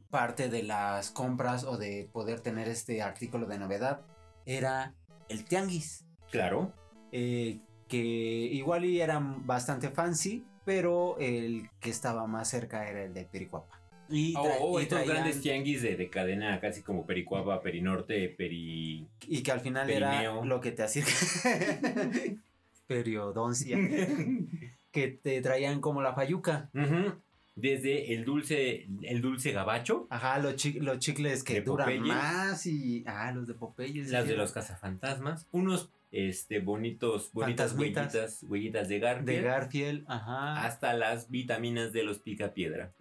parte 0.10 0.50
de 0.50 0.64
las 0.64 1.12
compras 1.12 1.64
o 1.66 1.78
de 1.78 2.10
poder 2.14 2.40
tener 2.42 2.68
este 2.70 3.02
artículo 3.02 3.46
de 3.48 3.58
novedad 3.60 4.06
era 4.46 4.96
el 5.28 5.44
tianguis. 5.46 6.06
Claro. 6.32 6.74
eh, 7.12 7.60
que 7.88 7.98
igual 7.98 8.86
y 8.86 9.02
eran 9.02 9.48
bastante 9.48 9.90
fancy, 9.90 10.46
pero 10.70 11.18
el 11.20 11.68
que 11.80 11.90
estaba 11.90 12.28
más 12.28 12.48
cerca 12.48 12.88
era 12.88 13.04
el 13.04 13.12
de 13.12 13.26
Pericuapa. 13.26 13.80
Y, 14.08 14.36
O 14.36 14.44
tra- 14.44 14.58
o 14.62 14.80
y 14.80 14.84
estos 14.84 15.00
traían- 15.00 15.16
grandes 15.16 15.42
tianguis 15.42 15.82
de, 15.82 15.96
de 15.96 16.10
cadena, 16.12 16.60
casi 16.60 16.84
como 16.84 17.08
Pericuapa, 17.08 17.60
Perinorte, 17.60 18.30
Peri. 18.30 19.08
y 19.28 19.42
que 19.42 19.52
al 19.52 19.62
final 19.62 19.88
Perineo. 19.88 20.10
era 20.38 20.46
lo 20.46 20.62
que 20.62 20.72
te 20.72 20.84
hacía 20.84 21.04
periodoncia 22.88 23.78
que 24.92 25.08
te 25.08 25.42
traían 25.42 25.82
como 25.82 26.02
la 26.04 26.14
fayuca 26.14 26.70
Ujú. 26.76 27.14
Desde 27.56 28.14
el 28.14 28.24
dulce, 28.26 28.88
el 29.02 29.22
dulce 29.22 29.52
gabacho, 29.52 30.08
ajá 30.12 30.38
los, 30.40 30.56
chi- 30.56 30.80
los 30.80 31.00
chicles 31.00 31.44
que 31.44 31.56
¿De 31.56 31.62
duran 31.62 31.88
Popeye? 31.88 32.02
más 32.14 32.66
y 32.68 33.04
ah 33.06 33.32
los 33.34 33.48
de 33.48 33.54
Popeye 33.56 34.06
sí, 34.06 34.12
las 34.12 34.28
de 34.28 34.36
los 34.38 34.52
cazafantasmas, 34.54 35.46
unos 35.52 35.90
este, 36.12 36.60
bonitos, 36.60 37.32
bonitas 37.34 37.74
huellitas, 37.74 38.44
huellitas 38.44 38.90
de 38.90 39.00
Garfield. 39.00 39.28
De 39.28 39.42
Garfield, 39.42 40.06
ajá. 40.08 40.66
Hasta 40.66 40.94
las 40.94 41.30
vitaminas 41.30 41.94
de 41.94 42.04
los 42.04 42.20
picapiedra. 42.20 42.94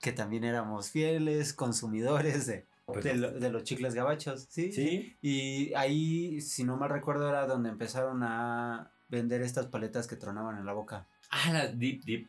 que 0.00 0.12
también 0.12 0.44
éramos 0.44 0.90
fieles 0.90 1.52
consumidores 1.52 2.46
de, 2.46 2.66
pues 2.86 3.04
de, 3.04 3.14
lo, 3.14 3.30
de, 3.30 3.50
los 3.50 3.64
chicles 3.64 3.94
gabachos, 3.94 4.46
¿sí? 4.50 4.72
Sí. 4.72 5.16
Y 5.22 5.72
ahí, 5.74 6.40
si 6.40 6.64
no 6.64 6.76
mal 6.76 6.90
recuerdo, 6.90 7.28
era 7.28 7.46
donde 7.46 7.70
empezaron 7.70 8.22
a 8.22 8.90
vender 9.08 9.42
estas 9.42 9.66
paletas 9.66 10.06
que 10.06 10.16
tronaban 10.16 10.58
en 10.58 10.66
la 10.66 10.72
boca. 10.72 11.06
Ah, 11.30 11.50
las 11.52 11.78
Deep 11.78 12.04
Deep. 12.04 12.28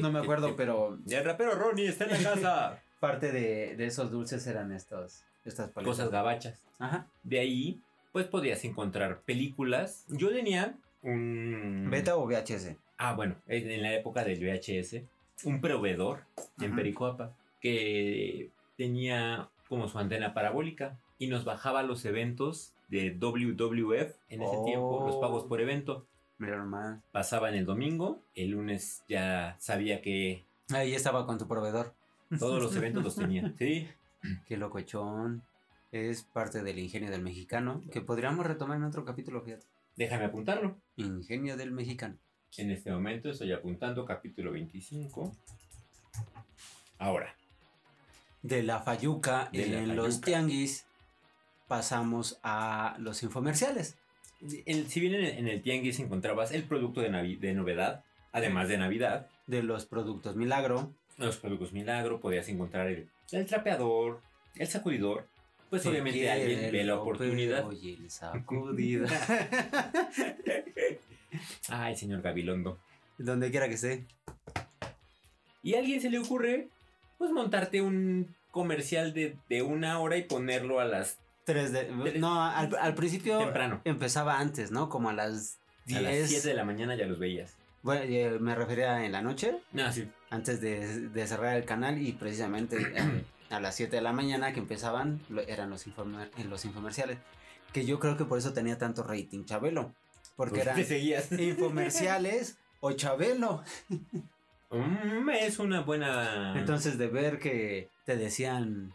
No 0.00 0.10
me 0.10 0.20
acuerdo, 0.20 0.56
pero. 0.56 0.98
El 1.06 1.24
rapero 1.24 1.54
Ronnie 1.54 1.88
está 1.88 2.04
en 2.04 2.10
la 2.12 2.30
casa 2.30 2.82
parte 3.06 3.32
de, 3.32 3.76
de 3.76 3.86
esos 3.86 4.10
dulces 4.10 4.46
eran 4.46 4.72
estos 4.72 5.22
estas 5.44 5.70
paletas 5.70 5.96
Cosas 5.96 6.10
gabachas. 6.10 6.60
ajá 6.78 7.06
De 7.22 7.38
ahí, 7.38 7.80
pues 8.12 8.26
podías 8.26 8.64
encontrar 8.64 9.20
películas. 9.22 10.04
Yo 10.08 10.30
tenía 10.30 10.74
un. 11.02 11.88
beta 11.90 12.16
o 12.16 12.26
VHS 12.26 12.76
Ah, 12.96 13.12
bueno, 13.14 13.34
en 13.48 13.82
la 13.82 13.92
época 13.94 14.22
del 14.24 14.38
VHS, 14.38 15.02
un 15.44 15.60
proveedor 15.60 16.20
en. 16.60 16.74
Pericoapa 16.76 17.32
que 17.60 18.50
tenía 18.76 19.48
como 19.68 19.88
su 19.88 19.98
antena 19.98 20.32
parabólica 20.34 20.96
y 21.18 21.26
nos 21.28 21.44
bajaba 21.44 21.82
los 21.82 22.04
eventos 22.04 22.72
de 22.88 23.10
WWF 23.18 24.14
en 24.28 24.42
ese 24.42 24.56
Oh. 24.56 24.64
tiempo, 24.64 25.04
los 25.06 25.16
pagos 25.16 25.44
por 25.44 25.60
evento. 25.60 26.06
Mira 26.38 26.56
nomás. 26.56 27.00
Pasaba 27.12 27.48
en 27.48 27.54
el 27.56 27.64
domingo, 27.66 28.20
el 28.34 28.50
lunes 28.50 29.02
ya 29.08 29.56
sabía 29.58 30.00
que 30.02 30.44
Ahí 30.72 30.94
estaba 30.94 31.26
con 31.26 31.38
tu 31.38 31.46
proveedor. 31.46 31.92
Todos 32.38 32.62
los 32.62 32.74
eventos 32.76 33.02
los 33.04 33.16
tenía. 33.16 33.52
Sí, 33.58 33.88
Qué 34.46 34.56
locochón. 34.56 35.42
Es 35.92 36.22
parte 36.22 36.62
del 36.62 36.78
ingenio 36.78 37.10
del 37.10 37.22
mexicano. 37.22 37.82
Que 37.92 38.00
podríamos 38.00 38.44
retomar 38.46 38.78
en 38.78 38.84
otro 38.84 39.04
capítulo, 39.04 39.42
fíjate. 39.42 39.66
déjame 39.96 40.24
apuntarlo. 40.24 40.76
Ingenio 40.96 41.56
del 41.56 41.70
mexicano. 41.72 42.16
En 42.56 42.70
este 42.70 42.90
momento 42.90 43.30
estoy 43.30 43.52
apuntando 43.52 44.04
capítulo 44.04 44.52
25. 44.52 45.32
Ahora, 46.98 47.34
De 48.42 48.62
la 48.62 48.80
fayuca 48.80 49.48
De 49.52 49.66
la 49.66 49.78
en 49.80 49.96
los 49.96 50.20
tianguis 50.20 50.86
pasamos 51.68 52.38
a 52.42 52.96
los 52.98 53.22
infomerciales. 53.22 53.96
el- 54.66 54.88
si 54.88 55.00
bien 55.00 55.14
en 55.14 55.24
el, 55.24 55.38
en 55.38 55.48
el 55.48 55.62
tianguis 55.62 55.98
encontrabas 56.00 56.52
el 56.52 56.64
producto 56.64 57.00
de, 57.00 57.10
de 57.40 57.54
novedad, 57.54 58.04
además 58.32 58.68
de 58.68 58.78
Navidad, 58.78 59.28
De 59.46 59.62
los 59.62 59.86
productos 59.86 60.36
milagro. 60.36 60.92
Los 61.18 61.36
productos 61.36 61.72
milagro, 61.72 62.20
podías 62.20 62.48
encontrar 62.48 62.88
el, 62.88 63.08
el 63.32 63.46
trapeador, 63.46 64.20
el 64.56 64.66
sacudidor. 64.66 65.26
Pues 65.70 65.84
obviamente 65.86 66.30
alguien 66.30 66.70
ve 66.70 66.84
la 66.84 66.98
oportunidad. 66.98 67.70
Y 67.72 67.94
el 67.94 68.10
sacudido. 68.10 69.06
Ay, 71.68 71.96
señor 71.96 72.22
Gabilondo. 72.22 72.78
Donde 73.18 73.50
quiera 73.50 73.68
que 73.68 73.74
esté. 73.74 74.04
Y 75.62 75.74
a 75.74 75.78
alguien 75.78 76.00
se 76.00 76.10
le 76.10 76.18
ocurre, 76.18 76.68
pues 77.18 77.30
montarte 77.30 77.80
un 77.82 78.34
comercial 78.50 79.14
de, 79.14 79.36
de 79.48 79.62
una 79.62 79.98
hora 80.00 80.16
y 80.16 80.22
ponerlo 80.22 80.80
a 80.80 80.84
las 80.84 81.18
Tres 81.44 81.72
de- 81.72 81.84
Tres- 81.84 82.18
no, 82.20 82.42
al, 82.42 82.74
al 82.80 82.94
principio 82.94 83.38
temprano. 83.38 83.80
empezaba 83.84 84.38
antes, 84.40 84.70
¿no? 84.70 84.88
Como 84.88 85.10
a 85.10 85.12
las 85.12 85.58
A 85.94 86.00
las 86.00 86.12
7 86.12 86.26
10. 86.28 86.42
de 86.44 86.54
la 86.54 86.64
mañana 86.64 86.96
ya 86.96 87.04
los 87.06 87.18
veías. 87.18 87.54
Bueno, 87.84 88.02
eh, 88.04 88.38
me 88.40 88.54
refería 88.56 89.04
en 89.04 89.12
la 89.12 89.22
noche. 89.22 89.60
No, 89.72 89.92
sí. 89.92 90.10
antes 90.30 90.60
de, 90.60 91.08
de 91.10 91.26
cerrar 91.28 91.56
el 91.56 91.64
canal 91.64 92.00
y 92.00 92.12
precisamente 92.12 92.78
eh, 92.80 93.24
a 93.50 93.60
las 93.60 93.76
7 93.76 93.94
de 93.94 94.02
la 94.02 94.12
mañana 94.12 94.52
que 94.52 94.58
empezaban 94.58 95.20
lo- 95.28 95.42
eran 95.42 95.70
los, 95.70 95.86
informer- 95.86 96.30
los 96.48 96.64
infomerciales. 96.64 97.18
Que 97.72 97.84
yo 97.84 98.00
creo 98.00 98.16
que 98.16 98.24
por 98.24 98.38
eso 98.38 98.52
tenía 98.52 98.78
tanto 98.78 99.02
rating 99.04 99.44
Chabelo. 99.44 99.92
Porque 100.34 100.54
Pues 100.54 100.62
eran 100.62 100.76
te 100.76 100.84
seguías. 100.84 101.30
infomerciales 101.38 102.56
o 102.80 102.90
Chabelo. 102.92 103.62
Mm, 104.70 105.28
es 105.30 105.58
una 105.58 105.80
buena. 105.82 106.58
Entonces 106.58 106.98
de 106.98 107.06
ver 107.08 107.38
que 107.38 107.90
te 108.04 108.16
decían 108.16 108.92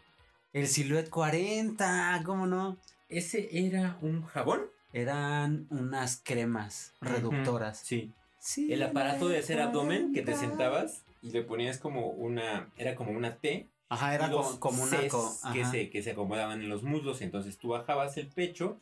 el 0.52 0.66
Silhouette 0.68 1.08
40, 1.10 2.20
¿cómo 2.24 2.46
no? 2.46 2.76
¿Ese 3.08 3.48
era 3.66 3.96
un 4.02 4.22
jabón? 4.26 4.62
Eran 4.92 5.66
unas 5.70 6.20
cremas 6.22 6.92
reductoras. 7.00 7.78
Sí. 7.78 8.12
Sí, 8.40 8.72
El 8.72 8.82
aparato 8.82 9.28
de 9.28 9.38
hacer 9.38 9.60
abdomen 9.60 10.12
que 10.12 10.20
te 10.22 10.32
40. 10.32 10.48
sentabas 10.48 11.04
y 11.22 11.30
le 11.30 11.42
ponías 11.42 11.78
como 11.78 12.08
una. 12.08 12.72
Era 12.76 12.94
como 12.96 13.12
una 13.12 13.36
T. 13.36 13.68
Ajá, 13.88 14.14
era 14.14 14.28
y 14.28 14.30
como, 14.30 14.60
como 14.60 14.82
una... 14.84 15.08
Co- 15.08 15.36
que, 15.52 15.64
se, 15.64 15.90
que 15.90 16.02
se 16.02 16.12
acomodaban 16.12 16.60
en 16.62 16.68
los 16.68 16.82
muslos. 16.82 17.20
Entonces 17.22 17.58
tú 17.58 17.68
bajabas 17.68 18.16
el 18.16 18.28
pecho 18.28 18.80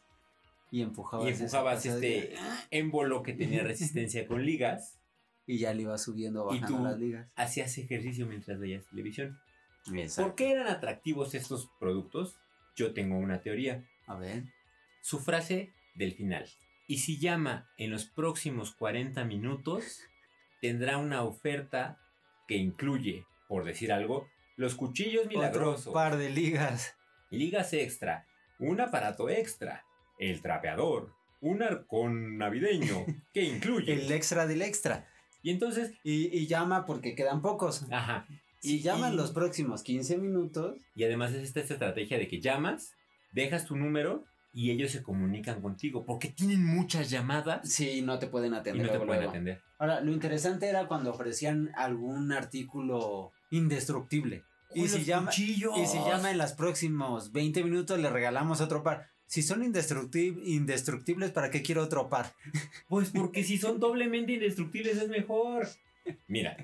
y 0.70 0.82
empujabas, 0.82 1.26
y 1.26 1.32
empujabas 1.32 1.84
este 1.86 2.34
émbolo 2.70 3.22
que 3.22 3.32
tenía 3.32 3.62
resistencia 3.62 4.26
con 4.26 4.44
ligas. 4.46 4.94
Y 5.50 5.56
ya 5.56 5.72
le 5.72 5.80
ibas 5.84 6.02
subiendo, 6.02 6.46
Y 6.54 6.60
bajando 6.60 6.76
tú- 6.78 6.84
las 6.84 6.98
ligas. 6.98 7.26
Hacías 7.34 7.78
ejercicio 7.78 8.26
mientras 8.26 8.58
veías 8.60 8.84
televisión. 8.84 9.40
Exacto. 9.94 10.22
¿Por 10.28 10.34
qué 10.36 10.50
eran 10.50 10.66
atractivos 10.68 11.34
estos 11.34 11.70
productos? 11.80 12.36
Yo 12.76 12.92
tengo 12.92 13.16
una 13.16 13.40
teoría. 13.40 13.82
A 14.06 14.16
ver. 14.16 14.44
Su 15.00 15.20
frase 15.20 15.72
del 15.94 16.12
final. 16.12 16.46
Y 16.88 16.98
si 16.98 17.18
llama 17.18 17.68
en 17.76 17.90
los 17.90 18.06
próximos 18.06 18.74
40 18.74 19.22
minutos, 19.24 20.00
tendrá 20.60 20.96
una 20.98 21.22
oferta 21.22 22.00
que 22.48 22.56
incluye, 22.56 23.24
por 23.46 23.64
decir 23.64 23.92
algo, 23.92 24.26
los 24.56 24.74
cuchillos 24.74 25.26
milagrosos, 25.26 25.82
Otro 25.88 25.92
par 25.92 26.16
de 26.16 26.30
ligas. 26.30 26.96
ligas 27.30 27.72
extra, 27.74 28.26
un 28.58 28.80
aparato 28.80 29.28
extra, 29.28 29.84
el 30.18 30.40
trapeador, 30.42 31.12
un 31.40 31.62
arcón 31.62 32.38
navideño 32.38 33.04
que 33.34 33.42
incluye. 33.44 33.92
El 33.92 34.10
extra 34.10 34.46
del 34.46 34.62
extra. 34.62 35.06
Y 35.42 35.50
entonces, 35.50 35.92
Y, 36.02 36.36
y 36.36 36.46
llama 36.48 36.86
porque 36.86 37.14
quedan 37.14 37.42
pocos. 37.42 37.86
ajá. 37.92 38.26
Si 38.60 38.80
llaman 38.80 39.12
y- 39.12 39.16
los 39.16 39.30
próximos 39.30 39.82
15 39.84 40.18
minutos, 40.18 40.78
Y 40.96 41.04
además 41.04 41.32
es 41.32 41.44
esta 41.44 41.60
estrategia 41.60 42.18
de 42.18 42.26
que 42.26 42.40
llamas, 42.40 42.96
dejas 43.32 43.66
tu 43.66 43.76
número 43.76 44.24
y 44.52 44.70
ellos 44.70 44.90
se 44.90 45.02
comunican 45.02 45.60
contigo 45.60 46.04
porque 46.04 46.28
tienen 46.28 46.64
muchas 46.64 47.10
llamadas 47.10 47.68
sí, 47.68 48.02
no 48.02 48.18
te 48.18 48.26
pueden 48.26 48.54
y 48.54 48.56
atender. 48.56 48.86
no 48.86 48.92
te 48.92 48.98
luego, 48.98 49.06
pueden 49.06 49.28
atender. 49.28 49.62
Ahora, 49.78 50.00
lo 50.00 50.12
interesante 50.12 50.68
era 50.68 50.88
cuando 50.88 51.10
ofrecían 51.10 51.70
algún 51.76 52.32
artículo 52.32 53.32
indestructible. 53.50 54.44
Y 54.74 54.82
¡Uy, 54.82 54.88
si, 54.88 55.04
llama, 55.04 55.30
y 55.34 55.86
si 55.86 55.98
llama 55.98 56.30
en 56.30 56.38
los 56.38 56.52
próximos 56.52 57.32
20 57.32 57.64
minutos, 57.64 57.98
le 57.98 58.10
regalamos 58.10 58.60
otro 58.60 58.82
par. 58.82 59.06
Si 59.26 59.42
son 59.42 59.62
indestructib- 59.62 60.40
indestructibles, 60.44 61.30
¿para 61.30 61.50
qué 61.50 61.62
quiero 61.62 61.82
otro 61.82 62.08
par? 62.08 62.32
Pues 62.88 63.10
porque 63.10 63.44
si 63.44 63.58
son 63.58 63.78
doblemente 63.78 64.32
indestructibles 64.32 64.96
es 64.96 65.08
mejor. 65.08 65.68
Mira, 66.26 66.56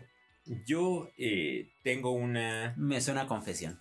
yo 0.67 1.11
eh, 1.19 1.69
tengo 1.83 2.13
una... 2.13 2.75
Me 2.77 3.01
suena 3.01 3.23
a 3.23 3.27
confesión. 3.27 3.81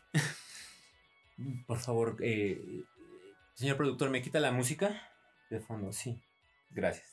Por 1.65 1.79
favor, 1.79 2.17
eh, 2.21 2.83
señor 3.53 3.77
productor, 3.77 4.09
¿me 4.09 4.21
quita 4.21 4.39
la 4.39 4.51
música? 4.51 5.09
De 5.49 5.59
fondo, 5.59 5.91
sí. 5.91 6.21
Gracias. 6.69 7.07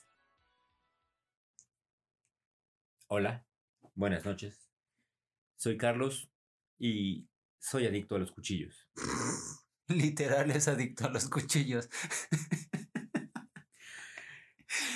Hola, 3.08 3.46
buenas 3.94 4.24
noches. 4.24 4.68
Soy 5.56 5.76
Carlos 5.76 6.30
y 6.78 7.28
soy 7.58 7.86
adicto 7.86 8.14
a 8.14 8.18
los 8.18 8.32
cuchillos. 8.32 8.88
Literal 9.88 10.50
es 10.52 10.68
adicto 10.68 11.06
a 11.06 11.10
los 11.10 11.28
cuchillos. 11.28 11.90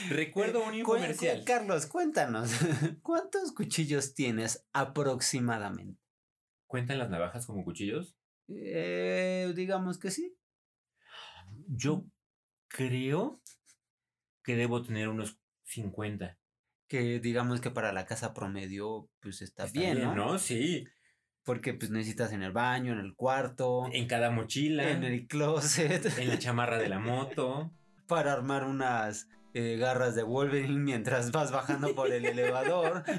Recuerdo 0.09 0.65
un 0.65 0.75
infomercial. 0.75 1.41
cu- 1.41 1.45
Carlos, 1.45 1.87
cuéntanos, 1.87 2.51
¿cuántos 3.03 3.53
cuchillos 3.53 4.15
tienes 4.15 4.65
aproximadamente? 4.73 6.01
¿Cuentan 6.69 6.99
las 6.99 7.11
navajas 7.11 7.47
como 7.47 7.65
cuchillos? 7.65 8.17
Eh, 8.49 9.53
digamos 9.57 9.99
que 9.99 10.11
sí. 10.11 10.34
Yo 11.69 12.05
creo 12.69 13.41
que 14.43 14.57
debo 14.57 14.83
tener 14.83 15.09
unos 15.09 15.39
50. 15.65 16.39
Que 16.89 17.19
digamos 17.21 17.61
que 17.61 17.71
para 17.71 17.93
la 17.93 18.07
casa 18.07 18.35
promedio, 18.35 19.09
pues 19.21 19.43
está, 19.43 19.65
Está 19.65 19.79
bien, 19.79 20.15
¿no? 20.15 20.39
Sí. 20.39 20.87
Porque 21.43 21.75
pues 21.75 21.91
necesitas 21.91 22.33
en 22.33 22.43
el 22.43 22.53
baño, 22.53 22.93
en 22.93 23.01
el 23.01 23.15
cuarto, 23.15 23.89
En 23.93 24.07
cada 24.07 24.31
mochila, 24.31 24.91
en 24.91 25.05
el 25.05 25.27
closet, 25.27 26.19
en 26.19 26.29
la 26.29 26.39
chamarra 26.39 26.79
de 26.79 26.89
la 26.89 26.99
moto. 26.99 27.73
para 28.07 28.33
armar 28.33 28.65
unas 28.65 29.29
eh, 29.55 29.77
garras 29.77 30.15
de 30.15 30.23
Wolverine 30.23 30.81
mientras 30.81 31.31
vas 31.31 31.53
bajando 31.53 31.95
por 31.95 32.13
el 32.13 32.25
elevador. 32.25 33.05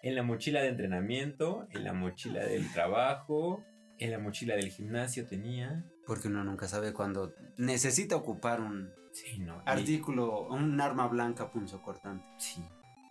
En 0.00 0.14
la 0.14 0.22
mochila 0.22 0.62
de 0.62 0.68
entrenamiento, 0.68 1.66
en 1.72 1.82
la 1.82 1.92
mochila 1.92 2.46
del 2.46 2.72
trabajo, 2.72 3.64
en 3.98 4.12
la 4.12 4.18
mochila 4.20 4.54
del 4.54 4.70
gimnasio 4.70 5.26
tenía. 5.26 5.84
Porque 6.08 6.26
uno 6.26 6.42
nunca 6.42 6.66
sabe 6.66 6.92
cuándo 6.92 7.32
necesita 7.56 8.16
ocupar 8.16 8.60
un 8.60 8.90
Sí, 9.12 9.38
no. 9.38 9.58
y- 9.58 9.62
artículo, 9.66 10.48
un 10.48 10.80
arma 10.80 11.06
blanca 11.06 11.50
punzocortante. 11.52 12.24
Sí. 12.38 12.64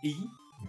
Y 0.03 0.15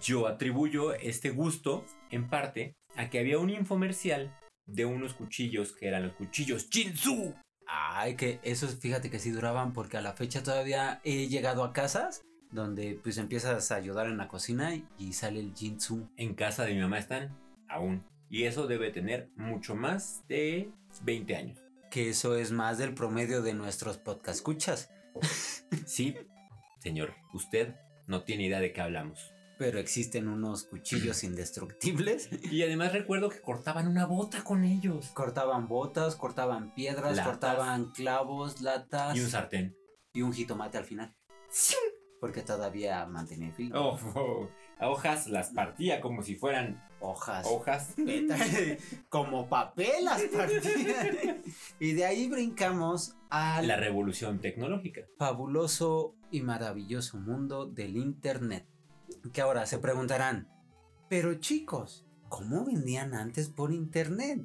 yo 0.01 0.29
atribuyo 0.29 0.93
este 0.95 1.31
gusto, 1.31 1.85
en 2.11 2.29
parte, 2.29 2.75
a 2.97 3.09
que 3.11 3.19
había 3.19 3.39
un 3.39 3.51
infomercial 3.51 4.37
de 4.67 4.85
unos 4.85 5.15
cuchillos 5.15 5.73
que 5.73 5.89
eran 5.89 6.03
los 6.05 6.13
cuchillos 6.13 6.69
Jinsu. 6.71 7.35
Ay, 7.67 8.15
que 8.17 8.39
esos 8.43 8.77
fíjate 8.79 9.11
que 9.11 9.19
sí 9.19 9.31
duraban 9.31 9.73
porque 9.73 9.97
a 9.97 10.03
la 10.03 10.13
fecha 10.13 10.43
todavía 10.43 11.01
he 11.05 11.29
llegado 11.29 11.65
a 11.65 11.73
casas 11.73 12.23
donde 12.51 12.99
pues 13.03 13.19
empiezas 13.19 13.71
a 13.71 13.75
ayudar 13.77 14.07
en 14.07 14.17
la 14.17 14.29
cocina 14.29 14.75
y, 14.75 14.87
y 14.99 15.13
sale 15.15 15.41
el 15.41 15.55
Jinsu. 15.55 16.09
En 16.17 16.35
casa 16.35 16.65
de 16.65 16.75
mi 16.75 16.81
mamá 16.81 16.99
están 16.99 17.37
aún. 17.69 18.05
Y 18.31 18.45
eso 18.45 18.67
debe 18.67 18.91
tener 18.91 19.31
mucho 19.37 19.75
más 19.75 20.25
de 20.29 20.71
20 21.03 21.37
años. 21.37 21.59
Que 21.91 22.11
eso 22.11 22.37
es 22.37 22.53
más 22.53 22.79
del 22.79 22.95
promedio 22.95 23.43
de 23.43 23.55
nuestros 23.55 23.99
podcast 23.99 24.37
escuchas. 24.37 24.91
Sí, 25.87 26.17
señor, 26.81 27.15
usted 27.35 27.75
no 28.07 28.23
tiene 28.25 28.45
idea 28.45 28.61
de 28.61 28.73
qué 28.73 28.81
hablamos. 28.81 29.33
Pero 29.59 29.79
existen 29.79 30.29
unos 30.29 30.65
cuchillos 30.65 31.25
indestructibles. 31.25 32.29
Y 32.53 32.63
además 32.63 32.93
recuerdo 32.93 33.29
que 33.31 33.41
cortaban 33.41 33.89
una 33.89 34.07
bota 34.07 34.45
con 34.45 34.65
ellos. 34.65 35.09
Cortaban 35.15 35.67
botas, 35.69 36.15
cortaban 36.17 36.75
piedras, 36.75 37.17
Latas. 37.17 37.27
cortaban 37.27 37.91
clavos, 37.93 38.61
latas 38.61 39.17
Y 39.17 39.21
un 39.21 39.29
sartén. 39.31 39.77
y 40.13 40.23
un 40.23 40.33
jitomate 40.33 40.79
al 40.79 40.85
final. 40.85 41.15
Porque 42.21 42.43
todavía 42.43 43.07
mantenía 43.07 43.49
el 43.49 43.55
filo. 43.55 43.81
Oh, 43.93 43.99
oh, 44.15 44.49
hojas 44.81 45.27
las 45.29 45.51
partía 45.51 46.01
como 46.01 46.23
si 46.23 46.37
fueran 46.37 46.83
Hojas. 47.01 47.47
hojas. 47.49 47.95
Como 49.09 49.49
papel 49.49 50.05
las 50.05 50.21
partidas. 50.25 51.07
y 51.81 51.93
de 51.93 52.05
ahí 52.05 52.29
brincamos 52.29 53.15
al 53.31 53.69
La 53.69 53.77
revolución 53.77 54.41
tecnológica. 54.41 55.03
fabuloso 55.17 56.17
y 56.33 56.43
maravilloso 56.43 57.19
mundo 57.19 57.67
del 57.67 57.97
Internet. 57.97 58.67
Que 59.33 59.41
ahora 59.41 59.65
se 59.67 59.79
preguntarán, 59.79 60.49
pero 61.09 61.35
chicos, 61.35 62.05
¿cómo 62.29 62.65
vendían 62.65 63.15
antes 63.15 63.49
por 63.49 63.73
Internet? 63.73 64.43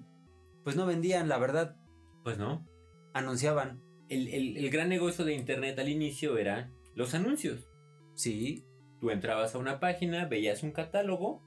Pues 0.63 0.75
no 0.75 0.85
vendían, 0.85 1.27
la 1.29 1.39
verdad, 1.39 1.75
Pues 2.23 2.37
no. 2.37 2.65
anunciaban. 3.13 3.81
El, 4.09 4.27
el- 4.27 4.57
el 4.57 4.69
gran 4.69 4.89
negocio 4.89 5.25
de 5.25 5.33
internet 5.33 5.79
al 5.79 5.89
inicio 5.89 6.37
era 6.37 6.71
los 6.93 7.15
anuncios. 7.15 7.67
Sí, 8.13 8.63
Tú 9.03 9.11
entrabas 9.11 9.53
a 9.53 9.57
una 9.57 9.81
página, 9.81 10.27
veías 10.27 10.63
un 10.63 10.71
catálogo, 10.71 11.43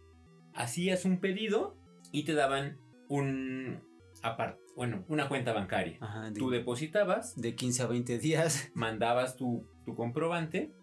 hacías 0.53 1.07
un 1.07 1.21
pedido 1.21 1.79
y 2.13 2.27
te 2.27 2.35
daban 2.35 2.79
un 3.09 3.83
apart 4.23 4.59
bueno, 4.77 5.07
una 5.09 5.27
cuenta 5.31 5.55
bancaria. 5.55 5.97
ajá, 6.03 6.31
de, 6.31 6.39
Tú 6.39 6.51
depositabas, 6.51 7.35
de 7.35 7.55
15 7.55 7.83
a 7.83 7.87
20 7.87 8.19
días. 8.19 8.71
mandabas 8.75 9.37
tu, 9.37 9.67
tu 9.87 9.95
comprobante 9.95 10.75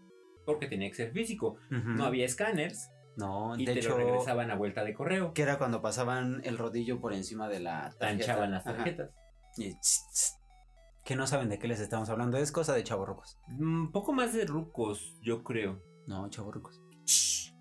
porque 0.47 0.65
tenía 0.65 0.89
que 0.89 0.95
ser 0.95 1.11
físico. 1.11 1.57
No 1.69 2.05
había 2.05 2.25
escáneres 2.25 2.89
No, 3.17 3.55
y 3.55 3.67
de 3.67 3.73
te 3.73 3.79
hecho, 3.79 3.89
lo 3.89 3.97
regresaban 3.97 4.49
a 4.49 4.55
vuelta 4.55 4.83
de 4.83 4.95
correo. 4.95 5.31
que 5.33 5.43
era 5.43 5.59
cuando 5.59 5.79
pasaban 5.83 6.41
el 6.43 6.57
rodillo 6.57 6.99
por 6.99 7.13
encima 7.13 7.49
de 7.49 7.59
la 7.59 7.93
tarjeta. 7.99 7.99
Tanchaban 7.99 8.49
las 8.49 8.63
tarjetas. 8.63 9.11
Y. 9.57 9.75
Que 11.05 11.15
no 11.15 11.27
saben 11.27 11.49
de 11.49 11.59
qué 11.59 11.67
les 11.67 11.81
estamos 11.81 12.09
hablando, 12.09 12.39
es 12.39 12.51
cosa 12.51 12.73
de 12.73 12.83
chavorrucos. 12.83 13.37
Un 13.59 13.91
poco 13.91 14.11
más 14.11 14.33
de 14.33 14.47
rucos, 14.47 15.19
yo 15.21 15.43
creo. 15.43 15.92
No, 16.07 16.29
chavorrucos. 16.29 16.81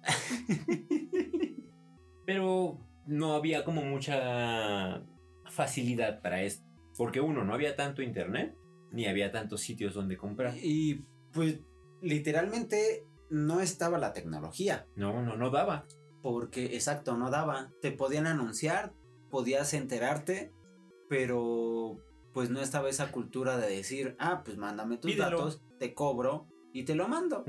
Pero 2.27 2.79
no 3.07 3.35
había 3.35 3.65
como 3.65 3.83
mucha 3.83 5.05
facilidad 5.51 6.21
para 6.23 6.43
esto. 6.43 6.67
Porque 6.97 7.21
uno, 7.21 7.45
no 7.45 7.55
había 7.55 7.77
tanto 7.77 8.03
internet, 8.03 8.57
ni 8.91 9.07
había 9.07 9.33
tantos 9.33 9.61
sitios 9.61 9.95
donde 9.95 10.17
comprar. 10.17 10.55
Y 10.63 11.07
pues 11.33 11.61
literalmente 12.01 13.07
no 13.31 13.61
estaba 13.61 13.99
la 13.99 14.13
tecnología. 14.13 14.87
No, 14.95 15.23
no, 15.23 15.37
no 15.37 15.51
daba. 15.51 15.87
Porque, 16.21 16.75
exacto, 16.75 17.17
no 17.17 17.31
daba. 17.31 17.73
Te 17.81 17.91
podían 17.93 18.27
anunciar, 18.27 18.93
podías 19.31 19.73
enterarte, 19.75 20.53
pero 21.09 21.97
pues 22.33 22.51
no 22.51 22.61
estaba 22.61 22.89
esa 22.89 23.11
cultura 23.11 23.57
de 23.57 23.75
decir, 23.75 24.17
ah, 24.19 24.43
pues 24.45 24.57
mándame 24.57 24.99
tus 24.99 25.13
Pídelo. 25.13 25.39
datos, 25.39 25.63
te 25.79 25.95
cobro 25.95 26.47
y 26.73 26.85
te 26.85 26.95
lo 26.95 27.09
mando. 27.09 27.45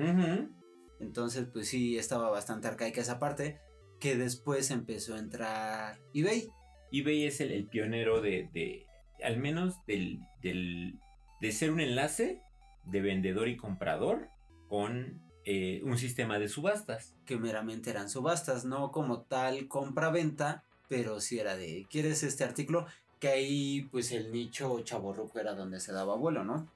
Entonces, 1.03 1.47
pues 1.51 1.67
sí, 1.67 1.97
estaba 1.97 2.29
bastante 2.31 2.67
arcaica 2.67 3.01
esa 3.01 3.19
parte, 3.19 3.59
que 3.99 4.15
después 4.15 4.71
empezó 4.71 5.15
a 5.15 5.19
entrar 5.19 5.99
eBay. 6.13 6.47
eBay 6.91 7.25
es 7.25 7.41
el, 7.41 7.51
el 7.51 7.67
pionero 7.67 8.21
de, 8.21 8.49
de- 8.53 8.85
al 9.23 9.37
menos 9.37 9.75
del, 9.85 10.19
del- 10.41 10.99
de 11.41 11.51
ser 11.51 11.71
un 11.71 11.79
enlace 11.81 12.41
de 12.85 13.01
vendedor 13.01 13.47
y 13.47 13.57
comprador 13.57 14.29
con 14.67 15.21
eh, 15.45 15.81
un 15.83 15.97
sistema 15.97 16.39
de 16.39 16.47
subastas. 16.47 17.15
que 17.25 17.37
meramente 17.37 17.89
eran 17.89 18.09
subastas, 18.09 18.63
no 18.65 18.91
como 18.91 19.23
tal 19.23 19.67
compra-venta, 19.67 20.63
pero 20.89 21.19
sí 21.19 21.39
era 21.39 21.55
de, 21.57 21.85
¿quieres 21.89 22.23
este 22.23 22.43
artículo? 22.43 22.85
Que 23.23 23.29
ahí 23.29 23.87
pues 23.89 24.11
el 24.11 24.33
nicho 24.33 24.81
chaborruco 24.81 25.39
era 25.39 25.53
donde 25.53 25.79
se 25.79 25.93
daba 25.93 26.13
vuelo, 26.17 26.43
¿no? 26.43 26.67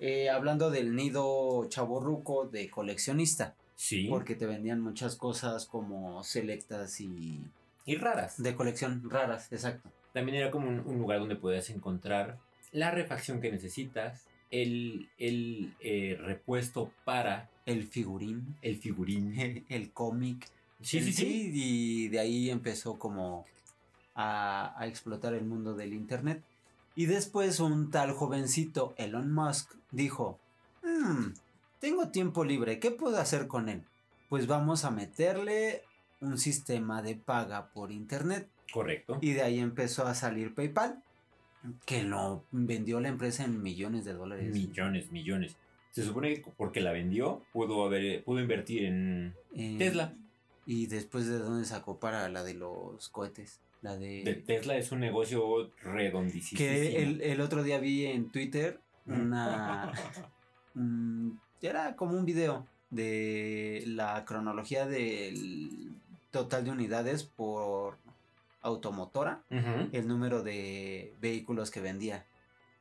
Eh, 0.00 0.28
hablando 0.28 0.68
del 0.68 0.96
nido 0.96 1.68
chaborruco 1.68 2.48
de 2.48 2.68
coleccionista, 2.68 3.54
Sí. 3.76 4.08
porque 4.08 4.34
te 4.34 4.46
vendían 4.46 4.80
muchas 4.80 5.14
cosas 5.14 5.66
como 5.66 6.24
selectas 6.24 7.00
y 7.00 7.40
Y 7.86 7.94
raras. 7.94 8.42
de 8.42 8.56
colección 8.56 9.08
raras, 9.08 9.52
exacto. 9.52 9.92
También 10.12 10.38
era 10.38 10.50
como 10.50 10.66
un, 10.68 10.80
un 10.80 10.98
lugar 10.98 11.20
donde 11.20 11.36
podías 11.36 11.70
encontrar 11.70 12.40
la 12.72 12.90
refacción 12.90 13.40
que 13.40 13.52
necesitas, 13.52 14.26
el, 14.50 15.08
el 15.18 15.72
eh, 15.78 16.18
repuesto 16.20 16.90
para 17.04 17.48
El 17.64 17.84
figurín, 17.84 18.56
el 18.60 18.76
figurín. 18.78 19.34
el 19.68 19.92
cómic. 19.92 20.48
Sí, 20.82 20.98
sí, 21.00 21.12
sí. 21.12 21.50
Y 21.54 22.08
de 22.08 22.18
ahí 22.18 22.50
empezó 22.50 22.98
como 22.98 23.46
a, 24.14 24.74
a 24.80 24.86
explotar 24.86 25.34
el 25.34 25.44
mundo 25.44 25.74
del 25.74 25.92
internet. 25.92 26.42
Y 26.96 27.06
después 27.06 27.58
un 27.60 27.90
tal 27.90 28.12
jovencito, 28.12 28.94
Elon 28.96 29.32
Musk, 29.32 29.74
dijo, 29.90 30.38
"Hmm, 30.82 31.32
tengo 31.80 32.08
tiempo 32.10 32.44
libre, 32.44 32.78
¿qué 32.78 32.90
puedo 32.90 33.18
hacer 33.18 33.46
con 33.48 33.68
él? 33.68 33.82
Pues 34.28 34.46
vamos 34.46 34.84
a 34.84 34.90
meterle 34.90 35.82
un 36.20 36.38
sistema 36.38 37.02
de 37.02 37.16
paga 37.16 37.70
por 37.72 37.92
internet. 37.92 38.48
Correcto. 38.72 39.18
Y 39.20 39.32
de 39.32 39.42
ahí 39.42 39.58
empezó 39.58 40.06
a 40.06 40.14
salir 40.14 40.54
PayPal, 40.54 41.02
que 41.84 42.02
lo 42.02 42.44
vendió 42.50 43.00
la 43.00 43.08
empresa 43.08 43.44
en 43.44 43.62
millones 43.62 44.04
de 44.04 44.14
dólares. 44.14 44.54
Millones, 44.54 45.10
millones. 45.12 45.56
Se 45.90 46.02
supone 46.04 46.40
que 46.42 46.50
porque 46.56 46.80
la 46.80 46.92
vendió, 46.92 47.42
pudo, 47.52 47.84
haber, 47.84 48.24
pudo 48.24 48.40
invertir 48.40 48.84
en 48.86 49.34
Eh, 49.54 49.76
Tesla. 49.78 50.14
Y 50.66 50.86
después 50.86 51.26
de 51.26 51.38
dónde 51.38 51.64
sacó 51.66 52.00
para 52.00 52.28
la 52.30 52.42
de 52.42 52.54
los 52.54 53.08
cohetes. 53.10 53.60
La 53.84 53.98
de... 53.98 54.22
De 54.24 54.32
Tesla 54.32 54.78
es 54.78 54.92
un 54.92 55.00
negocio 55.00 55.70
redondísimo. 55.82 56.56
Que 56.56 57.02
el, 57.02 57.20
el 57.20 57.40
otro 57.42 57.62
día 57.62 57.78
vi 57.78 58.06
en 58.06 58.30
Twitter 58.30 58.80
una... 59.04 59.92
mm, 60.74 61.32
era 61.60 61.94
como 61.94 62.16
un 62.16 62.24
video 62.24 62.66
de 62.88 63.84
la 63.86 64.24
cronología 64.24 64.86
del 64.86 65.92
total 66.30 66.64
de 66.64 66.70
unidades 66.70 67.24
por 67.24 67.98
automotora, 68.62 69.42
el 69.50 70.08
número 70.08 70.42
de 70.42 71.12
vehículos 71.20 71.70
que 71.70 71.82
vendía. 71.82 72.24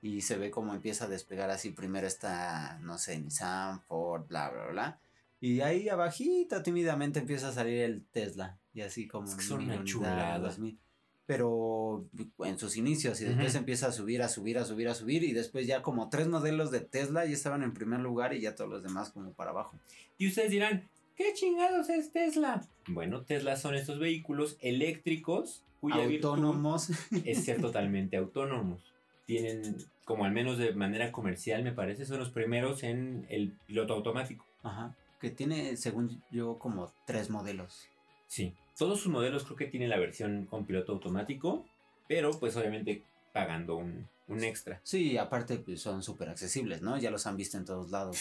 Y 0.02 0.22
se 0.22 0.38
ve 0.38 0.52
cómo 0.52 0.74
empieza 0.74 1.04
a 1.04 1.10
despegar 1.10 1.50
así. 1.50 1.72
Primero 1.72 2.08
está, 2.08 2.80
no 2.82 2.98
sé, 2.98 3.20
Nissan, 3.20 3.82
Ford, 3.82 4.26
bla, 4.30 4.50
bla, 4.50 4.68
bla. 4.68 5.00
Y 5.42 5.60
ahí 5.60 5.90
abajito, 5.90 6.64
tímidamente 6.64 7.20
empieza 7.20 7.50
a 7.50 7.52
salir 7.52 7.82
el 7.82 8.06
Tesla. 8.06 8.58
Y 8.74 8.82
así 8.82 9.06
como 9.06 9.28
Es 9.28 9.36
que 9.36 9.44
son 9.44 9.66
una 9.66 9.84
chulada. 9.84 10.40
dos 10.40 10.60
mil. 10.60 10.80
Pero 11.26 12.06
en 12.40 12.60
sus 12.60 12.76
inicios. 12.76 13.22
Y 13.22 13.26
después 13.26 13.56
empieza 13.56 13.88
a 13.88 13.92
subir, 13.92 14.22
a 14.22 14.28
subir, 14.30 14.58
a 14.58 14.66
subir, 14.66 14.90
a 14.90 14.94
subir. 14.94 15.24
Y 15.24 15.32
después 15.32 15.66
ya 15.68 15.82
como 15.82 16.10
tres 16.10 16.28
modelos 16.28 16.70
de 16.72 16.82
Tesla 16.82 17.26
ya 17.26 17.34
estaban 17.34 17.64
en 17.64 17.74
primer 17.74 18.02
lugar 18.02 18.34
y 18.34 18.42
ya 18.42 18.56
todos 18.56 18.70
los 18.70 18.84
demás 18.84 19.12
como 19.12 19.34
para 19.34 19.52
abajo. 19.52 19.80
Y 20.18 20.28
ustedes 20.28 20.52
dirán, 20.52 20.90
¿qué 21.16 21.34
chingados 21.34 21.90
es 21.90 22.12
Tesla? 22.12 22.68
Bueno, 22.88 23.22
Tesla 23.22 23.56
son 23.56 23.76
estos 23.76 24.00
vehículos 24.00 24.58
eléctricos 24.60 25.64
cuya 25.80 26.04
Autónomos. 26.06 26.90
es 27.26 27.44
ser 27.44 27.60
totalmente 27.62 28.16
autónomos. 28.16 28.94
Tienen, 29.26 29.78
como 30.06 30.24
al 30.26 30.32
menos 30.32 30.58
de 30.58 30.74
manera 30.74 31.12
comercial, 31.12 31.64
me 31.64 31.74
parece, 31.74 32.06
son 32.06 32.20
los 32.20 32.30
primeros 32.30 32.84
en 32.84 33.26
el 33.30 33.52
piloto 33.66 33.94
automático. 33.94 34.46
Ajá. 34.64 34.96
Que 35.20 35.30
tiene, 35.30 35.76
según 35.78 36.22
yo, 36.32 36.58
como 36.58 36.94
tres 37.06 37.30
modelos. 37.30 37.88
Sí. 38.34 38.52
Todos 38.80 39.00
sus 39.00 39.12
modelos 39.12 39.44
creo 39.44 39.56
que 39.56 39.68
tienen 39.68 39.90
la 39.90 40.00
versión 40.00 40.48
con 40.48 40.66
piloto 40.66 40.94
automático, 40.94 41.64
pero 42.08 42.32
pues 42.40 42.56
obviamente 42.56 43.04
pagando 43.32 43.76
un, 43.76 44.08
un 44.28 44.44
extra. 44.44 44.82
Sí, 44.82 45.20
aparte 45.20 45.58
pues, 45.58 45.82
son 45.82 46.02
súper 46.02 46.30
accesibles, 46.30 46.82
¿no? 46.82 46.98
Ya 46.98 47.12
los 47.12 47.28
han 47.28 47.38
visto 47.38 47.58
en 47.58 47.66
todos 47.66 47.92
lados. 47.92 48.18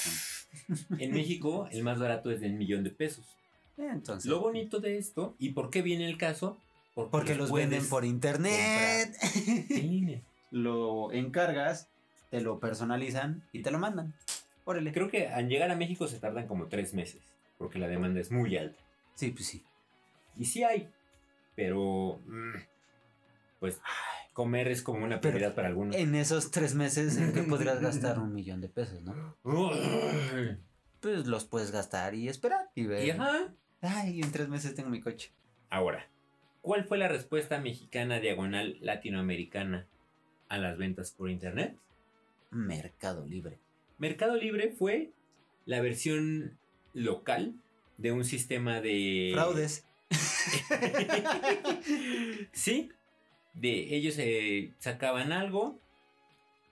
¿no? 0.68 0.98
En 0.98 1.12
México, 1.14 1.66
el 1.72 1.82
más 1.82 1.98
barato 1.98 2.30
es 2.30 2.42
de 2.42 2.48
un 2.48 2.58
millón 2.58 2.84
de 2.84 2.90
pesos. 2.90 3.24
Entonces, 3.78 4.30
Lo 4.30 4.40
bonito 4.40 4.80
de 4.80 4.98
esto, 4.98 5.34
¿y 5.38 5.52
por 5.52 5.70
qué 5.70 5.80
viene 5.80 6.06
el 6.06 6.18
caso? 6.18 6.58
porque 6.94 7.34
los 7.34 7.48
puedes 7.48 7.70
venden 7.70 7.88
por 7.88 8.04
internet. 8.04 9.16
Lo 10.50 11.10
encargas, 11.12 11.88
te 12.30 12.42
lo 12.42 12.60
personalizan 12.60 13.42
y 13.50 13.62
te 13.62 13.70
lo 13.70 13.78
mandan. 13.78 14.12
Órale. 14.66 14.92
Creo 14.92 15.08
que 15.08 15.28
al 15.28 15.48
llegar 15.48 15.70
a 15.70 15.76
México 15.76 16.06
se 16.06 16.18
tardan 16.18 16.46
como 16.46 16.66
tres 16.66 16.92
meses, 16.92 17.22
porque 17.56 17.78
la 17.78 17.88
demanda 17.88 18.20
es 18.20 18.30
muy 18.30 18.58
alta. 18.58 18.76
Sí, 19.14 19.30
pues 19.30 19.46
sí. 19.46 19.62
Y 20.36 20.44
sí 20.46 20.64
hay, 20.64 20.88
pero 21.54 22.20
mm, 22.26 22.56
pues 23.60 23.80
comer 24.32 24.68
es 24.68 24.82
como 24.82 25.04
una 25.04 25.20
prioridad 25.20 25.54
para 25.54 25.68
algunos. 25.68 25.94
En 25.96 26.14
esos 26.14 26.50
tres 26.50 26.74
meses, 26.74 27.16
¿en 27.16 27.32
qué 27.32 27.42
podrías 27.42 27.80
gastar 27.80 28.18
un 28.18 28.34
millón 28.34 28.60
de 28.60 28.68
pesos, 28.68 29.02
no? 29.02 29.36
Pues 31.00 31.26
los 31.26 31.44
puedes 31.44 31.70
gastar 31.70 32.14
y 32.14 32.28
esperar 32.28 32.70
y 32.74 32.86
ver. 32.86 33.04
Y 33.04 33.10
ajá. 33.10 33.52
Ay, 33.80 34.20
en 34.20 34.30
tres 34.30 34.48
meses 34.48 34.74
tengo 34.74 34.88
mi 34.88 35.00
coche. 35.00 35.32
Ahora, 35.68 36.08
¿cuál 36.60 36.84
fue 36.84 36.98
la 36.98 37.08
respuesta 37.08 37.58
mexicana 37.58 38.20
diagonal 38.20 38.78
latinoamericana 38.80 39.88
a 40.48 40.58
las 40.58 40.78
ventas 40.78 41.10
por 41.10 41.28
internet? 41.28 41.76
Mercado 42.50 43.26
Libre. 43.26 43.58
Mercado 43.98 44.36
Libre 44.36 44.70
fue 44.70 45.12
la 45.64 45.80
versión 45.80 46.58
local 46.92 47.54
de 47.98 48.12
un 48.12 48.24
sistema 48.24 48.80
de 48.80 49.30
Fraudes. 49.34 49.86
sí, 52.52 52.90
de 53.54 53.94
ellos 53.96 54.16
eh, 54.18 54.72
sacaban 54.78 55.32
algo, 55.32 55.78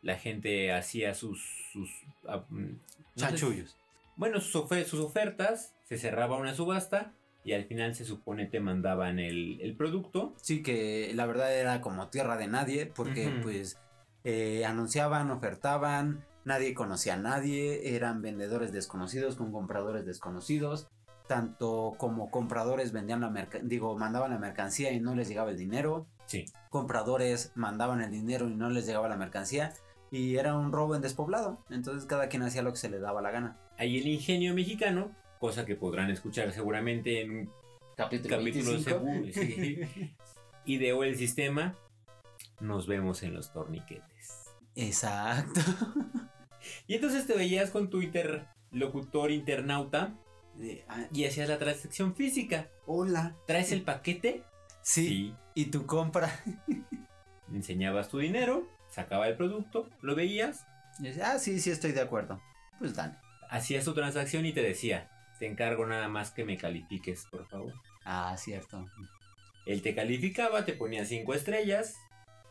la 0.03 0.17
gente 0.17 0.73
hacía 0.73 1.15
sus 1.15 1.43
sus 1.73 1.91
ah, 2.27 2.45
mm, 2.49 2.67
sé, 3.15 3.21
Chanchullos. 3.21 3.77
bueno, 4.17 4.41
sus, 4.41 4.55
ofe- 4.57 4.85
sus 4.85 5.01
ofertas, 5.01 5.75
se 5.85 5.99
cerraba 5.99 6.37
una 6.39 6.55
subasta 6.55 7.13
y 7.45 7.53
al 7.53 7.65
final 7.65 7.95
se 7.95 8.05
supone 8.05 8.47
te 8.47 8.61
mandaban 8.61 9.19
el, 9.19 9.61
el 9.61 9.75
producto. 9.77 10.35
Sí, 10.43 10.63
que 10.63 11.13
la 11.15 11.27
verdad 11.27 11.57
era 11.59 11.81
como 11.81 12.09
tierra 12.09 12.37
de 12.37 12.49
nadie, 12.49 12.87
porque 12.87 13.31
pues 13.43 13.79
eh, 14.25 14.65
anunciaban, 14.67 15.31
ofertaban, 15.31 16.25
nadie 16.45 16.75
conocía 16.75 17.15
a 17.15 17.19
nadie, 17.19 17.95
eran 17.95 18.21
vendedores 18.21 18.73
desconocidos 18.73 19.37
con 19.37 19.53
compradores 19.53 20.05
desconocidos, 20.05 20.89
tanto 21.31 21.95
como 21.97 22.29
compradores 22.29 22.91
vendían 22.91 23.21
la 23.21 23.31
mercancía, 23.31 23.69
digo, 23.69 23.97
mandaban 23.97 24.33
la 24.33 24.39
mercancía 24.39 24.91
y 24.91 24.99
no 24.99 25.15
les 25.15 25.29
llegaba 25.29 25.51
el 25.53 25.57
dinero, 25.57 26.09
Sí. 26.27 26.45
compradores 26.71 27.53
mandaban 27.55 28.01
el 28.01 28.11
dinero 28.11 28.49
y 28.49 28.57
no 28.57 28.69
les 28.69 28.85
llegaba 28.85 29.09
la 29.09 29.17
mercancía, 29.17 29.73
y 30.11 30.39
era 30.39 30.57
un 30.57 30.73
robo 30.73 30.97
en 30.97 31.03
despoblado, 31.03 31.65
entonces 31.71 32.05
cada 32.05 32.29
quien 32.29 32.43
hacía 32.43 32.63
lo 32.63 32.73
que 32.73 32.79
se 32.79 32.91
le 32.91 32.99
daba 32.99 33.23
la 33.23 33.31
gana. 33.31 33.57
Ahí 33.79 34.01
el 34.01 34.09
ingenio 34.09 34.55
mexicano, 34.55 35.13
cosa 35.39 35.65
que 35.65 35.77
podrán 35.77 36.11
escuchar 36.11 36.51
seguramente 36.51 37.21
en 37.21 37.31
un 37.31 37.51
Capítulo, 37.97 38.39
capítulo 38.39 38.73
25. 38.73 38.91
seguro, 38.91 39.33
sí. 39.33 39.81
ideó 40.65 41.05
el 41.05 41.15
sistema. 41.17 41.77
Nos 42.59 42.89
vemos 42.89 43.23
en 43.23 43.35
los 43.35 43.53
torniquetes. 43.53 44.51
Exacto. 44.75 45.61
Y 46.87 46.97
entonces 46.97 47.27
te 47.27 47.35
veías 47.35 47.71
con 47.71 47.89
tu 47.89 48.03
interlocutor 48.03 49.31
internauta 49.31 50.13
De, 50.61 50.85
ah, 50.89 51.07
y 51.11 51.25
hacías 51.25 51.49
la 51.49 51.59
transacción 51.59 52.15
física. 52.15 52.69
hola. 52.87 53.35
¿Traes 53.47 53.73
el 53.73 53.81
paquete? 53.81 54.45
Sí, 54.83 55.35
y 55.55 55.67
tu 55.67 55.87
compra. 55.87 56.31
Enseñabas 57.53 58.11
tu 58.11 58.19
dinero, 58.19 58.69
sacaba 58.91 59.27
el 59.29 59.39
producto, 59.39 59.89
lo 60.03 60.15
veías, 60.15 60.67
Y 60.99 61.05
decía, 61.05 61.33
ah, 61.33 61.39
sí, 61.39 61.61
sí, 61.61 61.71
estoy 61.71 61.93
de 61.93 62.03
acuerdo. 62.03 62.43
Pues 62.79 62.95
dale. 62.95 63.15
hacías 63.49 63.87
tu 63.87 63.95
transacción 63.95 64.45
y 64.45 64.53
te 64.53 64.63
decía, 64.63 65.11
te 65.39 65.47
encargo 65.47 65.87
nada 65.87 66.09
más 66.09 66.31
que 66.31 66.45
me 66.45 66.59
califiques, 66.59 67.25
por 67.31 67.49
favor. 67.49 67.73
Ah, 68.05 68.37
cierto. 68.37 68.87
Él 69.65 69.81
te 69.81 69.95
calificaba, 69.95 70.67
te 70.67 70.75
ponía 70.75 71.07
cinco 71.07 71.33
estrellas. 71.33 71.95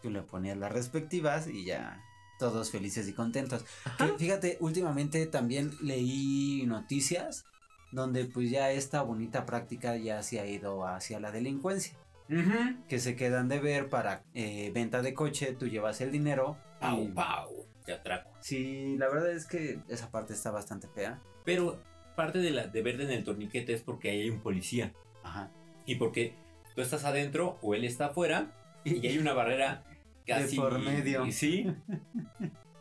Tú 0.02 0.10
le 0.10 0.24
ponías 0.24 0.58
las 0.58 0.72
respectivas 0.72 1.48
y 1.48 1.63
ya 1.63 2.02
todos 2.39 2.72
felices 2.72 3.08
y 3.08 3.13
contentos. 3.13 3.65
Que, 4.00 4.08
fíjate, 4.17 4.58
últimamente 4.62 5.28
también 5.28 5.72
leí 5.82 6.63
noticias 6.65 7.45
donde 7.91 8.25
pues 8.25 8.49
ya 8.49 8.71
esta 8.71 9.02
bonita 9.02 9.45
práctica 9.45 9.95
ya 9.97 10.21
se 10.23 10.39
ha 10.39 10.45
ido 10.45 10.86
hacia 10.86 11.19
la 11.19 11.32
delincuencia. 11.32 11.95
Que 12.88 12.99
se 12.99 13.15
quedan 13.15 13.47
de 13.47 13.60
ver 13.60 13.89
para 13.89 14.21
eh, 14.36 14.69
venta 14.71 15.02
de 15.02 15.15
coche, 15.15 15.54
tú 15.58 15.67
llevas 15.67 15.99
el 16.02 16.12
dinero. 16.12 16.58
Pau, 16.80 17.04
y- 17.04 17.08
pau, 17.08 17.65
te 17.86 17.93
atraco. 17.93 18.30
Sí, 18.39 18.95
la 18.97 19.08
verdad 19.10 19.32
es 19.32 19.47
que 19.47 19.80
esa 19.88 20.12
parte 20.12 20.34
está 20.34 20.52
bastante 20.52 20.88
fea. 20.88 21.19
Pero 21.43 21.82
parte 22.15 22.38
de, 22.38 22.52
la, 22.52 22.67
de 22.67 22.82
verte 22.84 23.04
en 23.04 23.10
el 23.10 23.23
torniquete 23.23 23.73
es 23.73 23.82
porque 23.82 24.12
ahí 24.12 24.21
hay 24.21 24.30
un 24.30 24.41
policía. 24.41 24.93
Ajá. 25.23 25.49
Y 25.88 25.95
porque 25.95 26.36
tú 26.75 26.82
estás 26.82 27.04
adentro 27.04 27.58
o 27.63 27.73
él 27.73 27.84
está 27.84 28.08
afuera 28.08 28.52
y 28.84 29.08
hay 29.08 29.17
una 29.17 29.34
barrera 29.34 29.84
casi... 30.28 30.56
por 30.56 30.78
medio. 30.78 31.32
Sí. 31.32 31.65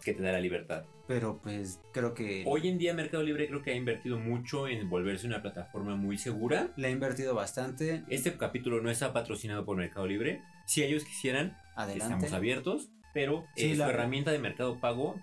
que 0.05 0.13
te 0.13 0.23
da 0.23 0.33
la 0.33 0.41
libertad. 0.41 0.85
Pero 1.09 1.41
pues 1.43 1.81
creo 1.93 2.13
que 2.15 2.45
Hoy 2.47 2.69
en 2.69 2.77
día 2.79 2.93
Mercado 2.95 3.23
Libre 3.23 3.49
creo 3.49 3.63
que 3.63 3.71
ha 3.73 3.75
invertido 3.75 4.19
mucho 4.19 4.69
en 4.69 4.89
volverse 4.91 5.27
una 5.27 5.41
plataforma 5.43 5.97
muy 5.97 6.19
segura. 6.19 6.69
le 6.77 6.89
ha 6.89 6.91
invertido 6.91 7.35
bastante. 7.35 8.05
Este 8.09 8.37
capítulo 8.37 8.81
no 8.83 8.91
está 8.91 9.13
patrocinado 9.15 9.65
por 9.65 9.77
Mercado 9.79 10.07
Libre. 10.07 10.43
Si 10.67 10.83
ellos 10.85 11.05
quisieran, 11.05 11.57
Adelante. 11.75 12.15
estamos 12.15 12.33
abiertos. 12.35 12.91
Pero 13.15 13.47
Sí, 13.57 13.73
eh, 13.73 13.77
la- 13.77 13.87
su 13.87 13.91
herramienta 13.93 14.31
de 14.33 14.39
mercado 14.39 14.79
pago 14.81 15.17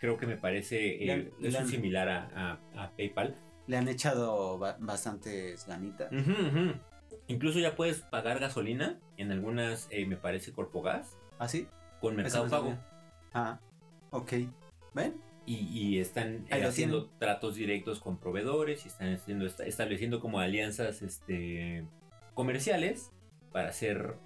creo 0.00 0.16
que 0.16 0.26
me 0.26 0.36
parece 0.38 0.76
Le 1.00 1.12
eh, 1.12 1.32
le 1.38 1.48
es 1.48 1.54
han- 1.54 1.68
similar 1.68 2.08
a, 2.08 2.28
a- 2.74 2.84
a 2.84 2.90
PayPal. 2.96 3.36
Le 3.66 3.76
han 3.76 3.88
echado 3.88 4.58
ba- 4.58 4.78
bastantes 4.80 5.66
ganitas. 5.66 6.10
Incluso 7.28 7.58
ya 7.58 7.76
puedes 7.76 8.00
pagar 8.00 8.38
gasolina 8.40 8.98
en 9.18 9.32
algunas, 9.32 9.86
eh, 9.90 10.06
me 10.06 10.16
parece, 10.16 10.52
Corpogas 10.52 11.16
¿Ah, 11.38 11.46
sí? 11.48 11.68
con 12.00 12.16
Mercado 12.16 12.48
Pago. 12.48 12.74
Ah, 13.34 13.60
ok. 14.10 14.32
¿Ven? 14.94 15.20
Y, 15.46 15.68
y 15.68 16.00
están 16.00 16.44
eh, 16.50 16.64
haciendo 16.64 17.06
tratos 17.20 17.54
directos 17.54 18.00
con 18.00 18.18
proveedores 18.18 18.84
y 18.84 18.88
están 18.88 19.14
haciendo, 19.14 19.46
esta- 19.46 19.64
estableciendo 19.64 20.20
como 20.20 20.40
alianzas 20.40 21.02
este, 21.02 21.86
comerciales 22.34 23.12
para 23.52 23.68
hacer 23.68 24.16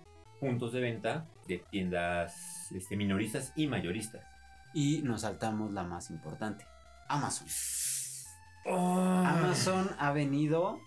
puntos 0.41 0.73
de 0.73 0.81
venta 0.81 1.27
de 1.47 1.59
tiendas 1.71 2.73
este, 2.73 2.97
minoristas 2.97 3.53
y 3.55 3.67
mayoristas. 3.67 4.25
Y 4.73 5.03
nos 5.03 5.21
saltamos 5.23 5.73
la 5.73 5.83
más 5.85 6.11
importante. 6.11 6.65
Amazon. 7.09 7.47
Amazon 8.67 9.91
ha 9.99 10.13
venido 10.13 10.79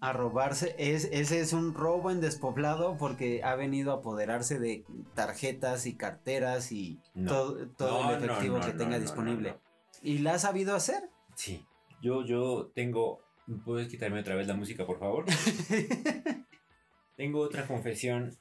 a 0.00 0.12
robarse. 0.12 0.74
Es, 0.78 1.08
ese 1.12 1.40
es 1.40 1.52
un 1.52 1.74
robo 1.74 2.10
en 2.10 2.20
despoblado 2.20 2.96
porque 2.96 3.42
ha 3.42 3.54
venido 3.54 3.92
a 3.92 3.96
apoderarse 3.96 4.58
de 4.58 4.84
tarjetas 5.14 5.86
y 5.86 5.96
carteras 5.96 6.72
y 6.72 7.00
No. 7.14 7.30
todo, 7.32 7.66
todo 7.76 8.02
No, 8.04 8.10
el 8.14 8.24
efectivo 8.24 8.58
no, 8.58 8.66
que 8.66 8.72
tenga 8.72 8.98
disponible. 8.98 9.56
Y 10.02 10.18
la 10.18 10.34
ha 10.34 10.38
sabido 10.38 10.74
hacer. 10.74 11.02
Sí. 11.36 11.66
Yo, 12.02 12.24
yo 12.24 12.70
tengo... 12.74 13.22
¿Puedes 13.64 13.88
quitarme 13.88 14.20
otra 14.20 14.36
vez 14.36 14.46
la 14.46 14.54
música, 14.54 14.86
por 14.86 14.98
favor? 15.00 15.24
Tengo 17.16 17.40
otra 17.40 17.66
confesión 17.66 18.38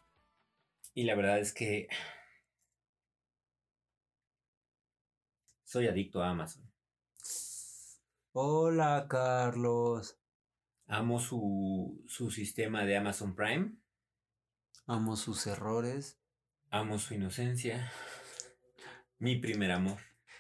y 0.94 1.04
la 1.04 1.16
verdad 1.16 1.40
es 1.40 1.52
que 1.54 1.88
soy 5.64 5.88
adicto 5.88 6.22
a 6.22 6.30
Amazon. 6.30 6.72
Hola, 8.34 9.08
Carlos. 9.10 10.18
Amo 10.88 11.20
su, 11.20 12.04
su 12.08 12.32
sistema 12.32 12.86
de 12.86 12.98
Amazon 12.98 13.36
Prime, 13.36 13.74
Amo 14.88 15.16
sus 15.16 15.46
errores. 15.46 16.20
amo 16.70 16.98
su 16.98 17.14
inocencia, 17.14 17.92
mi 19.20 19.36
primer 19.38 19.72
amor. 19.72 20.00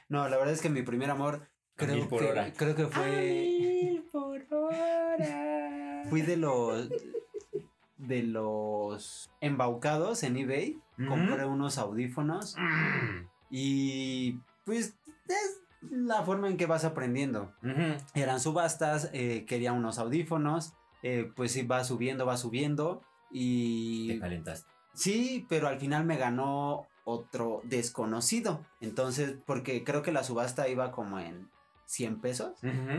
No, 0.10 0.28
la 0.28 0.38
verdad 0.38 0.54
es 0.54 0.62
que 0.62 0.70
mi 0.70 0.82
primer 0.82 1.10
amor 1.12 1.48
creo 1.76 1.96
mil 1.96 2.08
por 2.08 2.20
que, 2.22 2.32
hora. 2.32 2.52
creo 2.54 2.76
que 2.76 2.88
fue 2.88 4.04
por 4.12 4.42
hora. 4.54 6.04
fui 6.10 6.22
de 6.24 6.36
los 6.38 6.90
de 7.98 8.24
los 8.24 9.30
embaucados 9.42 10.24
en 10.24 10.38
eBay. 10.38 10.80
Compré 11.08 11.46
unos 11.46 11.78
audífonos 11.78 12.56
y 13.50 14.40
pues 14.66 14.98
es 15.28 15.62
la 15.90 16.24
forma 16.24 16.50
en 16.50 16.58
que 16.58 16.66
vas 16.66 16.84
aprendiendo. 16.84 17.54
Eran 18.14 18.40
subastas, 18.40 19.10
eh, 19.14 19.46
quería 19.48 19.72
unos 19.72 19.98
audífonos, 20.00 20.74
eh, 21.04 21.32
pues 21.36 21.54
sí, 21.54 21.62
va 21.64 21.84
subiendo, 21.84 22.26
va 22.26 22.36
subiendo 22.36 23.02
y 23.32 24.08
Te 24.10 24.20
calentaste. 24.20 24.70
Sí, 24.94 25.46
pero 25.48 25.68
al 25.68 25.80
final 25.80 26.04
me 26.04 26.18
ganó 26.18 26.88
otro 27.10 27.62
desconocido. 27.64 28.66
Entonces, 28.82 29.36
porque 29.46 29.84
creo 29.84 30.02
que 30.02 30.12
la 30.12 30.24
subasta 30.24 30.68
iba 30.68 30.92
como 30.92 31.20
en 31.20 31.50
100 31.86 32.22
pesos. 32.22 32.54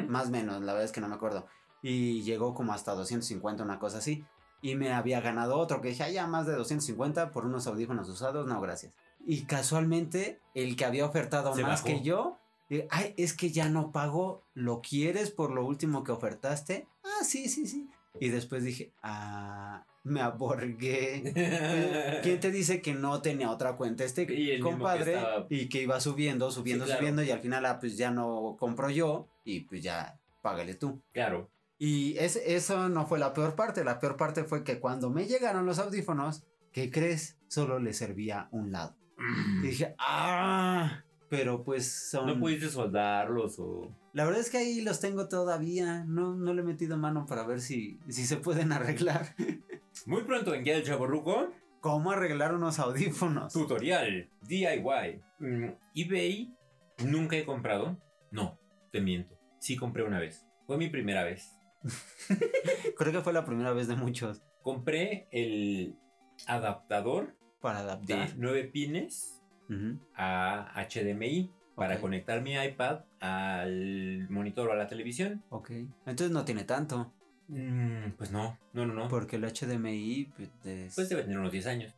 Más 0.08 0.28
o 0.28 0.30
menos, 0.30 0.60
la 0.62 0.72
verdad 0.72 0.84
es 0.84 0.92
que 0.92 1.00
no 1.00 1.08
me 1.08 1.14
acuerdo. 1.14 1.46
Y 1.82 2.22
llegó 2.22 2.54
como 2.54 2.72
hasta 2.72 2.94
250, 2.94 3.62
una 3.62 3.78
cosa 3.78 3.98
así. 3.98 4.24
Y 4.62 4.74
me 4.74 4.92
había 4.92 5.20
ganado 5.22 5.56
otro 5.58 5.80
que 5.80 5.88
dije, 5.88 6.02
"Ah, 6.02 6.10
ya 6.10 6.26
más 6.26 6.46
de 6.46 6.52
250 6.54 7.30
por 7.32 7.46
unos 7.46 7.66
audífonos 7.66 8.08
usados. 8.08 8.46
No, 8.46 8.60
gracias. 8.60 8.92
Y 9.24 9.44
casualmente, 9.44 10.40
el 10.54 10.76
que 10.76 10.84
había 10.84 11.06
ofertado 11.06 11.54
Se 11.54 11.62
más 11.62 11.82
bajó. 11.82 11.86
que 11.86 12.02
yo, 12.02 12.38
eh, 12.68 12.86
ay, 12.90 13.14
es 13.16 13.32
que 13.34 13.50
ya 13.50 13.68
no 13.70 13.90
pago, 13.92 14.42
¿lo 14.54 14.82
quieres 14.82 15.30
por 15.30 15.50
lo 15.52 15.64
último 15.64 16.04
que 16.04 16.12
ofertaste? 16.12 16.86
Ah, 17.04 17.24
sí, 17.24 17.48
sí, 17.48 17.66
sí. 17.66 17.88
Y 18.18 18.28
después 18.28 18.64
dije, 18.64 18.92
ah, 19.02 19.84
me 20.02 20.20
aborgué. 20.20 21.22
¿Quién 22.22 22.40
te 22.40 22.50
dice 22.50 22.80
que 22.80 22.94
no 22.94 23.20
tenía 23.22 23.50
otra 23.50 23.76
cuenta 23.76 24.04
este 24.04 24.22
Y 24.22 24.52
mismo 24.52 24.54
que 24.54 24.60
compadre 24.60 25.14
estaba- 25.14 25.46
y 25.50 25.68
que 25.68 25.82
iba 25.82 26.00
subiendo, 26.00 26.50
subiendo, 26.50 26.84
claro. 26.84 26.98
subiendo 27.00 27.22
y 27.22 27.30
al 27.30 27.40
final 27.40 27.66
ah, 27.66 27.78
pues 27.80 27.96
ya 27.96 28.10
no 28.10 28.56
compro 28.58 28.90
yo 28.90 29.28
y 29.44 29.60
pues 29.60 29.82
ya 29.82 30.18
págale 30.40 30.74
tú. 30.74 31.02
Claro. 31.12 31.50
Y 31.78 32.16
es, 32.18 32.36
eso 32.36 32.88
no 32.88 33.06
fue 33.06 33.18
la 33.18 33.32
peor 33.32 33.54
parte, 33.54 33.84
la 33.84 33.98
peor 33.98 34.16
parte 34.16 34.44
fue 34.44 34.64
que 34.64 34.80
cuando 34.80 35.10
me 35.10 35.26
llegaron 35.26 35.64
los 35.66 35.78
audífonos, 35.78 36.44
¿qué 36.72 36.90
crees? 36.90 37.38
Solo 37.48 37.78
le 37.78 37.92
servía 37.94 38.48
un 38.52 38.70
lado. 38.72 38.96
Y 39.62 39.66
dije, 39.66 39.94
ah, 39.98 41.04
pero 41.30 41.64
pues 41.64 42.10
son... 42.10 42.26
No 42.26 42.38
pudiste 42.38 42.68
soldarlos 42.68 43.58
o. 43.58 43.96
La 44.12 44.24
verdad 44.24 44.40
es 44.40 44.50
que 44.50 44.58
ahí 44.58 44.82
los 44.82 45.00
tengo 45.00 45.28
todavía, 45.28 46.04
no, 46.04 46.34
no 46.34 46.52
le 46.52 46.60
he 46.60 46.64
metido 46.64 46.98
mano 46.98 47.24
para 47.24 47.46
ver 47.46 47.60
si, 47.60 47.98
si 48.08 48.26
se 48.26 48.36
pueden 48.36 48.72
arreglar. 48.72 49.34
Muy 50.04 50.24
pronto 50.24 50.52
en 50.52 50.64
Guía 50.64 50.74
del 50.74 50.84
Chaborruco, 50.84 51.48
¿Cómo 51.80 52.10
arreglar 52.10 52.54
unos 52.54 52.78
audífonos? 52.78 53.54
tutorial, 53.54 54.28
DIY. 54.42 55.22
Mm, 55.38 55.70
eBay 55.94 56.54
nunca 57.06 57.36
he 57.36 57.46
comprado. 57.46 57.96
No, 58.30 58.58
te 58.92 59.00
miento. 59.00 59.38
Sí 59.60 59.76
compré 59.76 60.02
una 60.02 60.18
vez. 60.20 60.46
Fue 60.66 60.76
mi 60.76 60.90
primera 60.90 61.24
vez. 61.24 61.56
Creo 62.98 63.12
que 63.12 63.20
fue 63.22 63.32
la 63.32 63.46
primera 63.46 63.72
vez 63.72 63.88
de 63.88 63.96
muchos 63.96 64.42
Compré 64.60 65.26
el 65.32 65.96
adaptador 66.46 67.34
para 67.60 67.82
de 67.82 67.84
adaptar. 67.84 68.34
9 68.36 68.64
Ujú, 69.70 69.98
a 70.16 70.72
HDMI 70.88 71.50
para 71.76 72.00
conectar 72.00 72.42
mi 72.42 72.54
iPad 72.54 73.04
al 73.20 74.28
monitor 74.28 74.68
o 74.68 74.72
a 74.72 74.76
la 74.76 74.88
televisión. 74.88 75.42
Ok, 75.50 75.70
entonces 76.06 76.30
no 76.30 76.44
tiene 76.44 76.64
tanto, 76.64 77.12
Mm, 77.52 78.12
pues 78.16 78.30
no, 78.30 78.56
no, 78.74 78.86
no, 78.86 78.94
no. 78.94 79.08
porque 79.08 79.34
el 79.36 79.44
HDMI 79.44 80.30
pues, 80.36 80.50
es- 80.64 80.94
Pues 80.94 81.08
debe 81.08 81.22
tener 81.24 81.36
unos 81.38 81.50
10 81.50 81.66
años. 81.66 81.92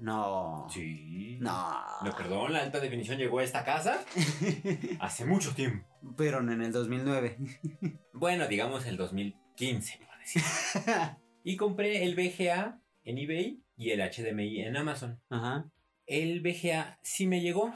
No. 0.00 0.66
Sí. 0.70 1.36
No. 1.40 1.74
No, 2.04 2.16
perdón, 2.16 2.52
la 2.54 2.60
alta 2.62 2.80
definición 2.80 3.18
llegó 3.18 3.40
a 3.40 3.44
esta 3.44 3.64
casa 3.64 3.98
hace 5.00 5.24
mucho 5.26 5.54
tiempo. 5.54 5.86
Pero 6.16 6.38
en 6.40 6.62
el 6.62 6.72
2009. 6.72 7.36
Bueno, 8.14 8.46
digamos 8.46 8.86
el 8.86 8.96
2015, 8.96 9.98
por 10.06 10.18
decir. 10.20 10.42
Y 11.46 11.56
compré 11.56 12.04
el 12.04 12.14
VGA 12.14 12.80
en 13.04 13.18
eBay 13.18 13.62
y 13.76 13.90
el 13.90 14.00
HDMI 14.00 14.60
en 14.62 14.76
Amazon. 14.78 15.20
Ajá. 15.28 15.66
El 16.06 16.40
VGA 16.40 16.98
sí 17.02 17.26
me 17.26 17.40
llegó, 17.40 17.72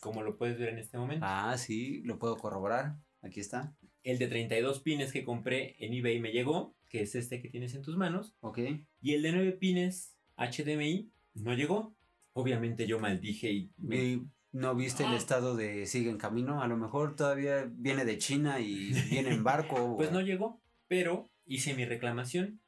como 0.00 0.22
lo 0.22 0.36
puedes 0.36 0.58
ver 0.58 0.70
en 0.70 0.78
este 0.78 0.98
momento. 0.98 1.26
Ah, 1.28 1.56
sí, 1.58 2.02
lo 2.04 2.18
puedo 2.18 2.36
corroborar. 2.36 2.96
Aquí 3.22 3.40
está. 3.40 3.74
El 4.02 4.18
de 4.18 4.28
32 4.28 4.80
pines 4.80 5.12
que 5.12 5.24
compré 5.24 5.76
en 5.78 5.92
eBay 5.92 6.20
me 6.20 6.32
llegó, 6.32 6.74
que 6.88 7.02
es 7.02 7.14
este 7.14 7.42
que 7.42 7.50
tienes 7.50 7.74
en 7.74 7.82
tus 7.82 7.96
manos. 7.96 8.34
Ok. 8.40 8.58
Y 9.02 9.14
el 9.14 9.22
de 9.22 9.32
9 9.32 9.52
pines 9.52 10.16
HDMI 10.36 11.10
no 11.34 11.52
llegó. 11.54 11.94
Obviamente 12.32 12.86
yo 12.86 12.98
maldije 12.98 13.52
y 13.52 13.70
me- 13.76 13.96
¿Y 14.02 14.26
no 14.52 14.74
viste 14.74 15.04
el 15.04 15.12
estado 15.14 15.54
de 15.56 15.86
sigue 15.86 16.08
en 16.10 16.16
camino? 16.16 16.62
A 16.62 16.66
lo 16.68 16.76
mejor 16.76 17.14
todavía 17.14 17.68
viene 17.70 18.04
de 18.06 18.16
China 18.18 18.58
y 18.60 18.90
viene 19.10 19.30
en 19.30 19.44
barco. 19.44 19.96
pues 19.96 20.10
no 20.12 20.20
llegó. 20.22 20.60
Pero 20.88 21.28
hice 21.44 21.74
mi 21.74 21.84
reclamación. 21.84 22.60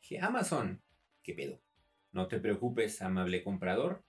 Dije, 0.00 0.18
Amazon, 0.20 0.80
¿qué 1.22 1.34
pedo? 1.34 1.60
No 2.12 2.26
te 2.26 2.40
preocupes, 2.40 3.02
amable 3.02 3.44
comprador. 3.44 4.02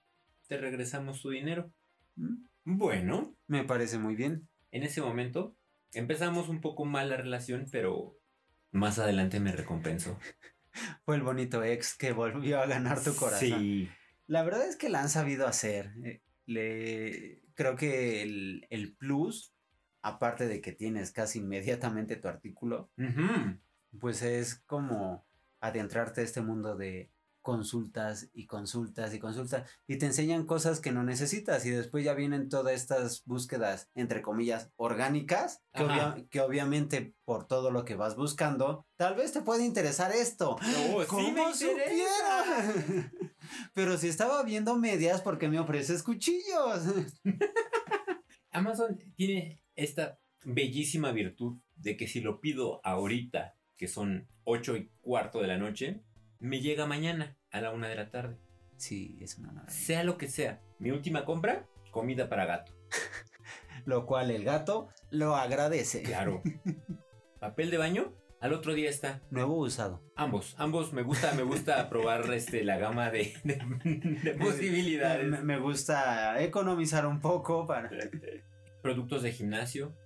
Te 0.48 0.56
regresamos 0.58 1.20
tu 1.22 1.30
dinero. 1.30 1.72
Mm, 2.16 2.44
Bueno, 2.64 3.34
Me 3.46 3.64
parece 3.64 3.98
muy 3.98 4.14
bien. 4.14 4.48
en 4.70 4.82
ese 4.82 5.00
momento 5.00 5.56
empezamos 5.92 6.48
un 6.48 6.60
poco 6.60 6.84
mal 6.84 7.10
la 7.10 7.16
relación, 7.16 7.66
pero 7.70 8.16
más 8.70 8.98
adelante 8.98 9.40
me 9.40 9.52
recompensó. 9.52 10.18
Fue 11.04 11.16
el 11.16 11.22
bonito 11.22 11.62
ex 11.62 11.94
que 11.96 12.12
volvió 12.12 12.60
a 12.60 12.66
ganar 12.66 13.02
tu 13.02 13.14
corazón. 13.14 13.60
Sí. 13.60 13.88
La 14.26 14.42
verdad 14.42 14.66
es 14.66 14.76
que 14.76 14.88
la 14.88 15.02
han 15.02 15.10
sabido 15.10 15.46
hacer. 15.46 15.92
Eh, 16.04 16.22
Le... 16.46 17.42
Creo 17.54 17.76
que 17.76 18.22
el, 18.22 18.66
el 18.70 18.94
plus, 18.96 19.54
aparte 20.00 20.46
de 20.48 20.62
que 20.62 20.72
tienes 20.72 21.12
casi 21.12 21.40
inmediatamente 21.40 22.16
tu 22.16 22.26
artículo, 22.28 22.90
pues 24.00 24.22
es 24.22 24.54
como 24.64 25.26
adentrarte 25.60 26.22
a 26.22 26.24
este 26.24 26.40
mundo 26.40 26.74
de 26.76 27.10
consultas 27.42 28.30
y 28.32 28.46
consultas 28.46 29.12
y 29.12 29.18
consultas 29.18 29.68
y 29.86 29.98
te 29.98 30.06
enseñan 30.06 30.46
cosas 30.46 30.80
que 30.80 30.92
no 30.92 31.02
necesitas 31.02 31.66
y 31.66 31.70
después 31.70 32.04
ya 32.04 32.14
vienen 32.14 32.48
todas 32.48 32.72
estas 32.74 33.22
búsquedas 33.26 33.90
entre 33.94 34.22
comillas 34.22 34.70
orgánicas 34.76 35.60
que, 35.74 35.82
Ajá. 35.82 36.14
obvia- 36.14 36.28
que 36.30 36.40
obviamente 36.40 37.14
por 37.24 37.46
todo 37.48 37.70
lo 37.72 37.84
que 37.84 37.96
vas 37.96 38.16
buscando 38.16 38.86
tal 38.96 39.16
vez 39.16 39.32
te 39.32 39.42
puede 39.42 39.64
interesar 39.64 40.12
esto 40.12 40.56
sí 40.62 40.72
¿Cómo 41.08 41.50
interesa. 41.50 41.54
supiera? 41.54 43.12
Pero 43.74 43.98
si 43.98 44.08
estaba 44.08 44.42
viendo 44.44 44.76
medias, 44.78 45.20
¿por 45.20 45.36
qué 45.38 45.48
me 45.48 45.58
ofreces 45.58 46.02
cuchillos? 46.04 46.84
Amazon 48.50 48.98
tiene 49.16 49.60
esta 49.74 50.18
bellísima 50.44 51.12
virtud 51.12 51.58
de 51.76 51.96
que 51.96 52.06
si 52.06 52.20
lo 52.20 52.40
pido 52.40 52.80
ahorita, 52.84 53.56
que 53.76 53.88
son 53.88 54.28
8 54.44 54.76
y 54.76 54.90
cuarto 55.00 55.40
de 55.40 55.46
la 55.48 55.58
noche, 55.58 56.02
me 56.42 56.60
llega 56.60 56.86
mañana 56.86 57.36
a 57.50 57.60
la 57.60 57.70
una 57.70 57.88
de 57.88 57.94
la 57.96 58.10
tarde. 58.10 58.36
Sí, 58.76 59.16
es 59.20 59.38
una 59.38 59.52
maravilla. 59.52 59.72
Sea 59.78 60.02
lo 60.04 60.18
que 60.18 60.28
sea. 60.28 60.60
Mi 60.78 60.90
última 60.90 61.24
compra, 61.24 61.66
comida 61.92 62.28
para 62.28 62.46
gato. 62.46 62.72
Lo 63.84 64.06
cual 64.06 64.30
el 64.30 64.44
gato 64.44 64.88
lo 65.10 65.34
agradece. 65.36 66.02
Claro. 66.02 66.42
Papel 67.40 67.70
de 67.70 67.78
baño, 67.78 68.12
al 68.40 68.52
otro 68.52 68.74
día 68.74 68.88
está. 68.90 69.20
Nuevo 69.30 69.56
usado. 69.56 70.02
Ambos, 70.16 70.54
ambos 70.58 70.92
me 70.92 71.02
gusta, 71.02 71.32
me 71.34 71.42
gusta 71.42 71.88
probar 71.90 72.32
este, 72.32 72.62
la 72.64 72.78
gama 72.78 73.10
de, 73.10 73.34
de- 73.44 73.58
de 74.22 74.34
posibilidades. 74.34 75.26
Me, 75.28 75.42
me 75.42 75.58
gusta 75.58 76.40
economizar 76.42 77.06
un 77.06 77.20
poco 77.20 77.66
para, 77.66 77.90
Productos 78.82 79.22
de 79.22 79.32
gimnasio, 79.32 79.96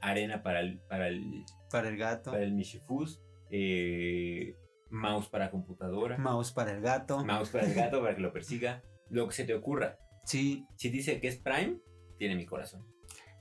arena 0.00 0.42
para 0.42 0.60
el, 0.60 0.78
para 0.88 1.08
el, 1.08 1.44
para 1.70 1.88
el 1.88 1.96
gato. 1.96 2.30
para 2.32 2.42
el 2.42 2.52
Mishifus, 2.52 3.20
eh, 3.50 4.54
mouse 4.90 5.28
para 5.28 5.50
computadora, 5.50 6.16
Mouse 6.18 6.52
para 6.52 6.72
el 6.72 6.80
gato. 6.80 7.24
mouse 7.24 7.50
para 7.50 7.66
el 7.66 7.74
gato 7.74 8.00
para 8.00 8.14
que 8.14 8.22
lo 8.22 8.32
persiga, 8.32 8.82
lo 9.10 9.26
que 9.28 9.34
se 9.34 9.44
te 9.44 9.54
ocurra. 9.54 9.98
Sí, 10.24 10.66
Si 10.76 10.90
dice 10.90 11.20
que 11.20 11.28
es 11.28 11.36
Prime, 11.36 11.78
tiene 12.18 12.34
mi 12.36 12.46
corazón. 12.46 12.84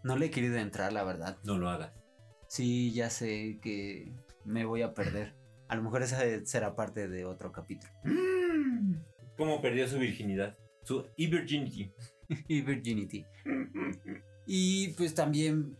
no 0.03 0.17
le 0.17 0.27
he 0.27 0.31
querido 0.31 0.57
entrar, 0.57 0.93
la 0.93 1.03
verdad. 1.03 1.37
No 1.43 1.57
lo 1.57 1.69
hagas. 1.69 1.93
Sí, 2.47 2.91
ya 2.93 3.09
sé 3.09 3.59
que 3.61 4.13
me 4.43 4.65
voy 4.65 4.81
a 4.83 4.93
perder. 4.93 5.33
A 5.67 5.75
lo 5.75 5.81
mejor 5.81 6.03
esa 6.03 6.21
será 6.45 6.75
parte 6.75 7.07
de 7.07 7.25
otro 7.25 7.51
capítulo. 7.51 7.91
¿Cómo 9.37 9.61
perdió 9.61 9.87
su 9.87 9.97
virginidad? 9.97 10.55
Su 10.83 11.07
e-virginity. 11.17 11.91
y 12.47 12.61
Virginity. 12.61 13.25
Y 14.45 14.89
pues 14.89 15.15
también, 15.15 15.75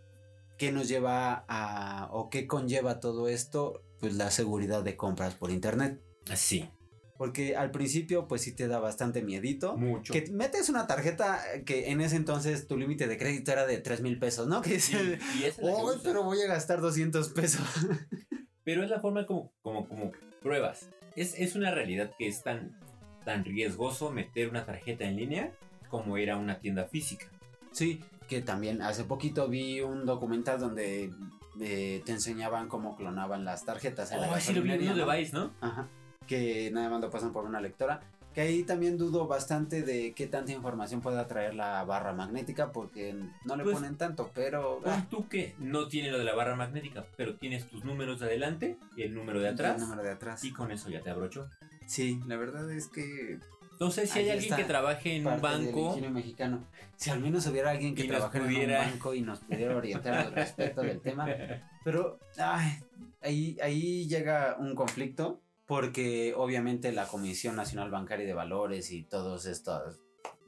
¿qué 0.58 0.72
nos 0.72 0.88
lleva 0.88 1.46
a, 1.48 2.08
o 2.12 2.30
qué 2.32 2.48
conlleva 2.48 3.00
todo 3.00 3.28
esto? 3.28 3.84
Pues 4.06 4.18
la 4.18 4.30
seguridad 4.30 4.84
de 4.84 4.96
compras 4.96 5.34
por 5.34 5.50
internet. 5.50 6.00
Sí, 6.36 6.70
Porque 7.18 7.56
al 7.56 7.72
principio, 7.72 8.28
pues 8.28 8.44
sí 8.44 8.52
te 8.56 8.68
da 8.68 8.78
bastante 8.78 9.24
miedito. 9.24 9.76
mucho. 9.78 10.14
Que 10.14 10.30
metes 10.32 10.70
una 10.70 10.86
tarjeta 10.86 11.40
que 11.66 11.90
en 11.90 12.02
ese 12.02 12.18
entonces 12.18 12.68
tu 12.68 12.78
límite 12.78 13.08
de 13.08 13.18
crédito 13.18 13.52
era 13.52 13.66
de 13.66 13.80
3 13.80 14.02
mil 14.02 14.20
pesos, 14.20 14.48
¿no? 14.48 14.62
Que 14.62 14.80
Sí, 14.80 14.96
y 15.40 15.44
es 15.46 15.58
"Ay, 15.58 15.66
usa. 15.84 16.02
pero 16.04 16.24
voy 16.24 16.40
a 16.42 16.46
gastar 16.48 16.82
200 16.82 17.30
pesos. 17.30 17.62
Pero 18.64 18.84
es 18.84 18.90
la 18.92 19.00
forma 19.00 19.26
como, 19.26 19.52
como, 19.64 19.88
como 19.88 20.12
pruebas. 20.44 20.90
Es, 21.16 21.34
es 21.40 21.56
una 21.56 21.72
realidad 21.72 22.12
que 22.18 22.28
es 22.28 22.44
tan, 22.44 22.80
tan 23.24 23.44
riesgoso 23.44 24.12
meter 24.12 24.50
una 24.50 24.66
tarjeta 24.68 25.06
en 25.06 25.16
línea 25.18 25.52
como 25.90 26.16
ir 26.20 26.30
a 26.30 26.38
una 26.38 26.60
tienda 26.60 26.86
física. 26.86 27.26
Sí, 27.72 28.04
que 28.28 28.42
también 28.42 28.82
hace 28.84 29.04
poquito 29.04 29.48
vi 29.50 29.82
un 29.82 30.06
documental 30.06 30.60
donde 30.60 31.12
eh, 31.60 32.02
te 32.06 32.12
enseñaban 32.12 32.68
cómo 32.68 32.96
clonaban 32.96 33.46
las 33.46 33.66
tarjetas. 33.66 34.12
en 34.12 34.22
la 34.22 34.32
Oh, 34.32 34.40
sí 34.40 34.54
lo 34.54 34.62
vi 34.62 34.72
en 34.72 35.34
¿no? 35.34 35.52
Ajá. 35.62 35.88
Que 36.28 36.72
nada 36.72 36.90
más 36.90 37.02
lo 37.02 37.10
pasan 37.10 37.32
por 37.32 37.46
una 37.46 37.62
lectora. 37.62 38.02
Que 38.34 38.42
ahí 38.42 38.64
también 38.64 38.98
dudo 38.98 39.28
bastante 39.28 39.82
de 39.84 40.12
qué 40.14 40.28
tanta 40.28 40.52
información 40.52 41.00
pueda 41.00 41.26
traer 41.26 41.56
la 41.56 41.86
barra 41.86 42.12
magnética 42.12 42.74
porque 42.74 43.16
no 43.46 43.56
le 43.56 43.64
Pues, 43.64 43.76
ponen 43.76 43.96
tanto, 43.96 44.30
pero... 44.34 44.82
Pon 44.84 44.92
ah, 44.92 45.08
tú 45.10 45.30
que 45.30 45.56
no 45.58 45.88
tiene 45.88 46.12
lo 46.12 46.18
de 46.18 46.26
la 46.26 46.36
barra 46.36 46.58
magnética, 46.58 47.06
pero 47.16 47.36
tienes 47.38 47.70
tus 47.70 47.86
números 47.86 48.20
de 48.20 48.26
adelante 48.26 48.78
y 48.98 49.04
el 49.04 49.14
número 49.14 49.40
de 49.40 49.48
atrás. 49.48 49.76
el 49.76 49.84
número 49.84 50.04
de 50.04 50.10
atrás. 50.12 50.44
Y 50.44 50.52
con 50.52 50.72
eso 50.72 50.90
ya 50.90 51.02
te 51.02 51.10
abrochó. 51.10 51.50
Sí, 51.88 52.20
la 52.28 52.36
verdad 52.36 52.70
es 52.72 52.88
que... 52.90 53.40
No 53.80 53.92
sé 53.92 54.08
si 54.08 54.20
Ahí 54.20 54.26
hay 54.26 54.32
alguien 54.38 54.56
que 54.56 54.64
trabaje 54.64 55.16
en 55.18 55.28
un 55.28 55.42
banco. 55.42 55.98
mexicano. 56.12 56.64
Si 56.96 57.10
al 57.10 57.20
menos 57.20 57.46
hubiera 57.48 57.72
alguien 57.72 57.94
que 57.96 58.06
trabajara 58.06 58.46
pudiera- 58.46 58.82
en 58.84 58.86
un 58.88 58.92
banco 58.94 59.14
y 59.14 59.22
nos 59.22 59.40
pudiera 59.40 59.76
orientar 59.76 60.14
al 60.14 60.32
respecto 60.34 60.82
del 60.82 61.02
tema. 61.02 61.28
Pero 61.84 62.20
ay, 62.38 62.80
ahí, 63.22 63.58
ahí 63.62 64.08
llega 64.08 64.56
un 64.60 64.76
conflicto 64.76 65.42
porque 65.66 66.34
obviamente 66.38 66.92
la 66.92 67.08
Comisión 67.08 67.56
Nacional 67.56 67.90
Bancaria 67.92 68.26
de 68.26 68.34
Valores 68.34 68.92
y 68.92 69.04
todos 69.04 69.46
estos 69.46 70.00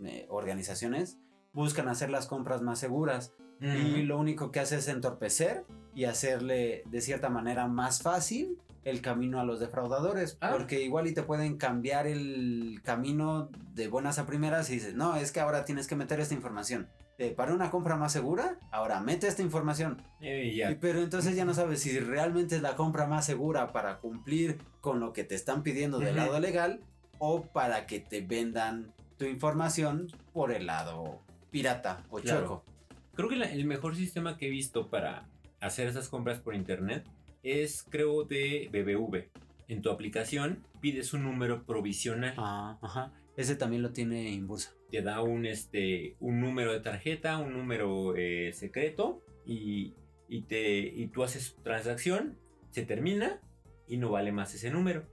eh, 0.06 0.26
organizaciones 0.30 1.18
buscan 1.54 1.88
hacer 1.90 2.10
las 2.10 2.28
compras 2.28 2.62
más 2.62 2.80
seguras 2.80 3.34
y 3.60 4.04
lo 4.04 4.20
único 4.20 4.52
que 4.52 4.60
hace 4.60 4.76
es 4.76 4.88
entorpecer 4.88 5.64
y 5.96 6.04
hacerle 6.06 6.84
de 6.86 7.02
cierta 7.02 7.30
manera 7.30 7.68
más 7.68 8.04
fácil 8.04 8.60
el 8.90 9.02
camino 9.02 9.40
a 9.40 9.44
los 9.44 9.60
defraudadores, 9.60 10.38
Ah. 10.40 10.50
porque 10.52 10.82
igual 10.82 11.08
y 11.08 11.14
te 11.14 11.24
pueden 11.24 11.58
cambiar 11.58 12.08
el 12.08 12.80
camino 12.84 13.50
de 13.74 13.88
buenas 13.90 14.18
a 14.18 14.26
primeras 14.26 14.70
y 14.70 14.76
dices, 14.76 14.96
no, 14.96 15.16
es 15.18 15.32
que 15.32 15.40
ahora 15.42 15.66
tienes 15.66 15.88
que 15.88 15.96
meter 15.96 16.20
esta 16.20 16.34
información. 16.34 16.88
Eh, 17.20 17.32
para 17.32 17.54
una 17.54 17.72
compra 17.72 17.96
más 17.96 18.14
segura, 18.14 18.60
ahora 18.72 19.00
mete 19.02 19.28
esta 19.28 19.42
información. 19.42 20.02
Eh, 20.22 20.54
Y- 20.70 20.76
pero 20.76 21.02
entonces 21.02 21.36
ya 21.36 21.46
no 21.46 21.54
sabes 21.54 21.82
si 21.82 22.00
realmente 22.00 22.56
es 22.56 22.62
la 22.62 22.76
compra 22.76 23.08
más 23.08 23.26
segura 23.26 23.72
para 23.74 23.98
cumplir 23.98 24.60
con 24.82 25.00
lo 25.00 25.14
que 25.14 25.24
te 25.24 25.34
están 25.36 25.64
pidiendo 25.64 25.98
del 26.00 26.16
lado 26.16 26.40
legal 26.40 26.80
o 27.18 27.42
para 27.42 27.88
que 27.88 28.00
te 28.00 28.22
vendan 28.22 28.94
tu 29.18 29.26
información 29.26 30.08
por 30.32 30.52
el 30.52 30.68
lado 30.68 31.20
pirata 31.50 32.04
o 32.12 32.20
Claro. 32.20 32.40
chueco. 32.40 32.64
Creo 33.16 33.30
que 33.30 33.36
la- 33.36 33.52
el 33.52 33.66
mejor 33.66 33.96
sistema 33.96 34.38
que 34.38 34.46
he 34.48 34.50
visto 34.52 34.90
para 34.90 35.26
hacer 35.60 35.88
esas 35.88 36.08
compras 36.10 36.40
por 36.40 36.54
internet 36.54 37.04
es, 37.48 37.86
creo, 37.90 38.24
de 38.24 38.70
BBV. 38.72 39.30
En 39.68 39.82
tu 39.82 39.90
aplicación 39.90 40.64
pides 40.80 41.14
un 41.14 41.24
número 41.24 41.64
provisional. 41.66 42.34
Ah, 42.38 42.78
ajá. 42.82 43.12
Ese 43.36 43.56
también 43.56 43.84
lo 43.84 43.92
tiene 43.92 44.32
Inbursa. 44.32 44.74
Te 44.90 45.02
da 45.02 45.22
un, 45.22 45.46
este, 45.46 46.16
un 46.20 46.40
número 46.40 46.74
de 46.74 46.80
tarjeta, 46.80 47.38
un 47.38 47.54
número 47.54 48.16
eh, 48.16 48.52
secreto 48.54 49.22
y, 49.46 49.94
y, 50.28 50.42
te, 50.42 50.80
y 50.80 51.08
tú 51.08 51.24
haces 51.24 51.56
transacción, 51.64 52.38
se 52.72 52.84
termina 52.84 53.40
y 53.88 53.98
no 53.98 54.10
vale 54.10 54.32
más 54.32 54.56
ese 54.56 54.72
número. 54.72 55.06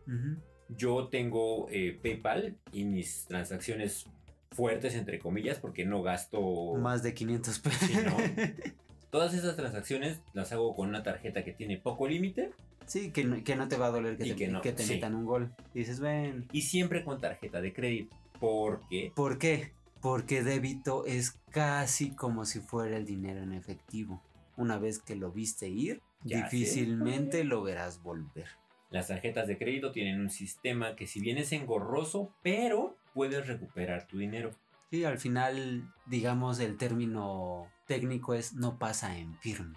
Yo 0.69 1.09
tengo 1.09 1.69
eh, 1.71 1.99
PayPal 2.03 2.57
y 2.73 2.85
mis 2.85 3.27
transacciones 3.27 4.07
fuertes, 4.51 4.95
entre 4.95 5.19
comillas, 5.19 5.59
porque 5.59 5.85
no 5.85 6.03
gasto... 6.03 6.75
Más 6.75 7.03
de 7.03 7.13
500 7.13 7.59
pesos. 7.59 7.89
Sí, 7.89 7.97
¿no? 8.05 8.17
Todas 9.15 9.33
esas 9.33 9.55
transacciones 9.55 10.21
las 10.33 10.51
hago 10.51 10.75
con 10.75 10.89
una 10.89 11.05
tarjeta 11.05 11.45
que 11.45 11.53
tiene 11.53 11.77
poco 11.79 12.09
límite 12.09 12.51
Sí, 12.85 13.13
que 13.13 13.23
no, 13.23 13.45
que 13.45 13.55
no 13.55 13.69
te 13.69 13.77
va 13.77 13.87
a 13.87 13.91
doler 13.91 14.17
que 14.17 14.25
te, 14.25 14.35
que 14.35 14.49
no, 14.49 14.61
que 14.61 14.73
te 14.73 14.83
sí. 14.83 14.95
metan 14.95 15.15
un 15.15 15.25
gol. 15.25 15.55
Y 15.73 15.79
dices, 15.79 16.01
ven. 16.01 16.49
y 16.51 16.63
siempre 16.63 17.05
con 17.05 17.21
tarjeta 17.21 17.61
de 17.61 17.73
crédito. 17.73 18.17
Porque 18.41 19.13
¿Por 19.15 19.39
qué? 19.39 19.71
Porque 20.03 20.43
débito 20.43 21.07
es 21.07 21.39
casi 21.53 22.11
como 22.17 22.45
si 22.45 22.59
fuera 22.59 22.97
el 22.97 23.07
dinero 23.07 23.41
en 23.41 23.53
efectivo. 23.53 24.21
Una 24.57 24.79
vez 24.79 24.99
que 24.99 25.15
lo 25.15 25.31
viste 25.31 25.69
ir, 25.69 26.03
Ya 26.25 26.39
sé. 26.51 26.57
difícilmente 26.57 27.45
lo 27.45 27.63
verás 27.63 28.03
volver. 28.03 28.49
las 28.91 29.07
tarjetas 29.07 29.47
de 29.47 29.59
crédito 29.59 29.93
tienen 29.93 30.21
un 30.21 30.29
sistema 30.31 30.97
que 30.97 31.07
si 31.07 31.21
bien 31.21 31.39
es 31.39 31.53
engorroso, 31.53 32.35
pero 32.43 32.97
puedes 33.15 33.47
recuperar 33.47 34.09
tu 34.09 34.19
dinero. 34.19 34.51
Sí, 34.95 35.05
al 35.05 35.19
final, 35.19 35.93
digamos, 36.07 36.61
el 36.61 36.77
término 36.77 37.69
técnico 37.89 38.33
es 38.33 38.55
no 38.55 38.79
pasa 38.79 39.19
en 39.19 39.37
firme. 39.41 39.77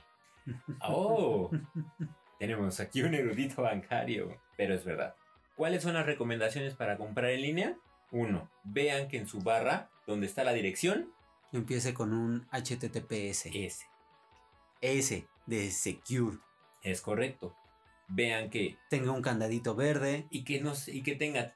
¡Oh! 0.82 1.50
Tenemos 2.38 2.80
aquí 2.80 3.02
un 3.02 3.16
erudito 3.16 3.64
bancario, 3.64 4.40
pero 4.56 4.76
es 4.76 4.86
verdad. 4.86 5.16
¿Cuáles 5.56 5.82
son 5.82 5.96
las 5.96 6.06
recomendaciones 6.06 6.76
para 6.76 6.98
comprar 7.00 7.32
en 7.32 7.42
línea? 7.42 7.78
Uno, 8.12 8.48
vean 8.64 9.08
que 9.08 9.18
en 9.18 9.28
su 9.28 9.40
barra, 9.40 9.90
donde 10.06 10.28
está 10.28 10.44
la 10.44 10.54
dirección, 10.54 11.12
Empiece 11.52 11.96
con 11.96 12.14
un 12.14 12.46
HTTPS. 12.52 13.48
S. 13.48 13.88
S 14.82 15.28
de 15.48 15.72
Secure. 15.72 16.38
Es 16.84 17.02
correcto. 17.02 17.56
Vean 18.08 18.52
que 18.52 18.78
Tenga 18.92 19.10
un 19.14 19.24
candadito 19.24 19.74
verde. 19.74 20.28
y 20.30 20.44
que, 20.44 20.62
nos, 20.62 20.88
y 20.88 21.02
que 21.02 21.16
tenga 21.16 21.56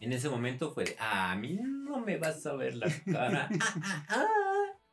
En 0.00 0.12
ese 0.12 0.28
momento 0.28 0.72
fue 0.72 0.84
de, 0.84 0.96
"Ah, 1.00 1.32
a 1.32 1.36
mí 1.36 1.58
no 1.62 1.98
me 2.00 2.16
vas 2.16 2.46
a 2.46 2.54
ver 2.54 2.74
la 2.76 2.86
cara. 3.10 3.48
Ah, 3.60 3.74
ah, 3.82 4.04
ah". 4.08 4.26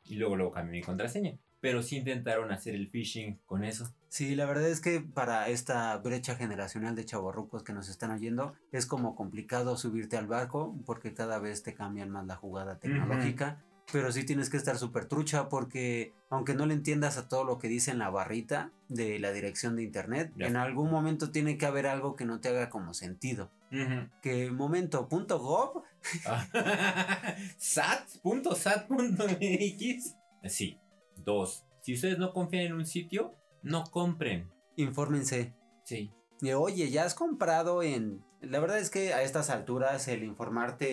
Y 0.05 0.15
luego, 0.15 0.35
luego 0.35 0.51
cambié 0.51 0.71
mi 0.79 0.81
contraseña. 0.81 1.37
Pero 1.59 1.81
sí 1.81 1.97
intentaron 1.97 2.51
hacer 2.51 2.75
el 2.75 2.89
phishing 2.89 3.39
con 3.45 3.63
eso. 3.63 3.93
Sí, 4.09 4.35
la 4.35 4.45
verdad 4.45 4.67
es 4.67 4.79
que 4.79 5.01
para 5.01 5.49
esta 5.49 5.97
brecha 5.97 6.35
generacional 6.35 6.95
de 6.95 7.05
chavorrucos 7.05 7.63
que 7.63 7.73
nos 7.73 7.89
están 7.89 8.11
oyendo, 8.11 8.53
es 8.71 8.85
como 8.85 9.15
complicado 9.15 9.75
subirte 9.75 10.17
al 10.17 10.27
barco 10.27 10.75
porque 10.85 11.13
cada 11.13 11.39
vez 11.39 11.63
te 11.63 11.73
cambian 11.73 12.09
más 12.09 12.25
la 12.25 12.35
jugada 12.35 12.79
tecnológica. 12.79 13.63
Pero 13.91 14.11
sí 14.11 14.25
tienes 14.25 14.49
que 14.49 14.57
estar 14.57 14.77
súper 14.77 15.05
trucha 15.05 15.47
porque 15.47 16.13
aunque 16.29 16.53
no 16.53 16.65
le 16.65 16.73
entiendas 16.73 17.17
a 17.17 17.29
todo 17.29 17.45
lo 17.45 17.57
que 17.57 17.69
dice 17.69 17.91
en 17.91 17.99
la 17.99 18.09
barrita 18.09 18.71
de 18.89 19.17
la 19.17 19.31
dirección 19.31 19.77
de 19.77 19.83
internet, 19.83 20.33
en 20.39 20.57
algún 20.57 20.91
momento 20.91 21.31
tiene 21.31 21.57
que 21.57 21.65
haber 21.65 21.87
algo 21.87 22.17
que 22.17 22.25
no 22.25 22.41
te 22.41 22.49
haga 22.49 22.69
como 22.69 22.93
sentido. 22.93 23.49
Que 24.21 24.51
momento, 24.51 25.07
punto 25.07 25.39
gov, 25.39 25.83
Sat.sat.mx. 27.57 28.55
Sí. 30.47 30.77
Dos. 31.27 31.65
Si 31.81 31.93
ustedes 31.93 32.17
no 32.17 32.31
confían 32.31 32.67
en 32.67 32.73
un 32.73 32.85
sitio, 32.85 33.35
no 33.61 33.83
compren. 33.83 34.49
infórmense. 34.77 35.53
Sí. 35.83 36.09
Y, 36.41 36.51
oye, 36.53 36.89
ya 36.89 37.03
has 37.03 37.15
comprado 37.15 37.83
en... 37.83 38.23
La 38.39 38.59
verdad 38.61 38.79
es 38.79 38.89
que 38.89 39.13
a 39.13 39.23
estas 39.23 39.49
alturas 39.49 40.07
el 40.07 40.23
informarte 40.23 40.87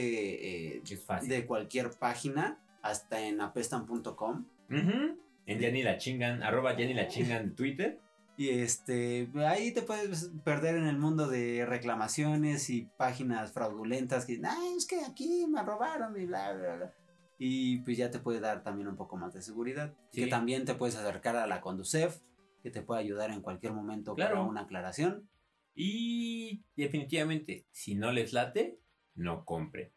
eh, 0.77 0.83
Es 0.85 1.05
fácil. 1.05 1.29
de 1.29 1.47
cualquier 1.47 1.91
página, 1.91 2.59
hasta 2.83 3.21
en 3.21 3.41
apestan.com. 3.41 4.47
Ujú. 4.71 5.19
En 5.47 5.59
ya 5.61 5.71
ni 5.71 5.83
la 5.85 5.99
chingan, 5.99 6.43
arroba 6.43 6.75
ni 6.75 6.95
la 6.95 7.07
chingan 7.07 7.51
de 7.51 7.55
Twitter. 7.55 8.01
Y 8.37 8.49
este, 8.49 9.31
ahí 9.47 9.73
te 9.73 9.83
puedes 9.83 10.33
perder 10.43 10.75
en 10.75 10.89
el 10.89 10.99
mundo 10.99 11.29
de 11.29 11.65
reclamaciones 11.65 12.69
y 12.69 12.89
páginas 12.97 13.53
fraudulentas 13.53 14.27
que, 14.27 14.41
ay, 14.45 14.75
es 14.77 14.87
que 14.89 15.05
aquí 15.05 15.47
me 15.49 15.63
robaron 15.63 16.21
y 16.21 16.27
bla, 16.27 16.53
bla, 16.53 16.75
bla. 16.75 16.95
Y 17.39 17.79
pues 17.81 17.97
ya 17.97 18.11
te 18.11 18.19
puede 18.21 18.41
dar 18.41 18.63
también 18.63 18.89
un 18.89 18.97
poco 18.97 19.17
más 19.17 19.33
de 19.35 19.43
seguridad. 19.43 19.95
Sí. 20.13 20.23
Que 20.23 20.27
también 20.29 20.65
te 20.65 20.75
puedes 20.75 20.97
acercar 20.97 21.37
a 21.37 21.47
la 21.47 21.61
Conducef, 21.61 22.21
que 22.63 22.71
te 22.71 22.83
puede 22.83 23.01
ayudar 23.01 23.31
en 23.31 23.41
cualquier 23.43 23.73
momento 23.73 24.15
para 24.15 24.31
Claro. 24.31 24.47
una 24.47 24.63
aclaración. 24.63 25.29
Y 25.75 26.63
definitivamente, 26.77 27.67
si 27.73 27.95
no 27.97 28.13
les 28.13 28.33
late, 28.33 28.79
no 29.15 29.45
compren. 29.45 29.93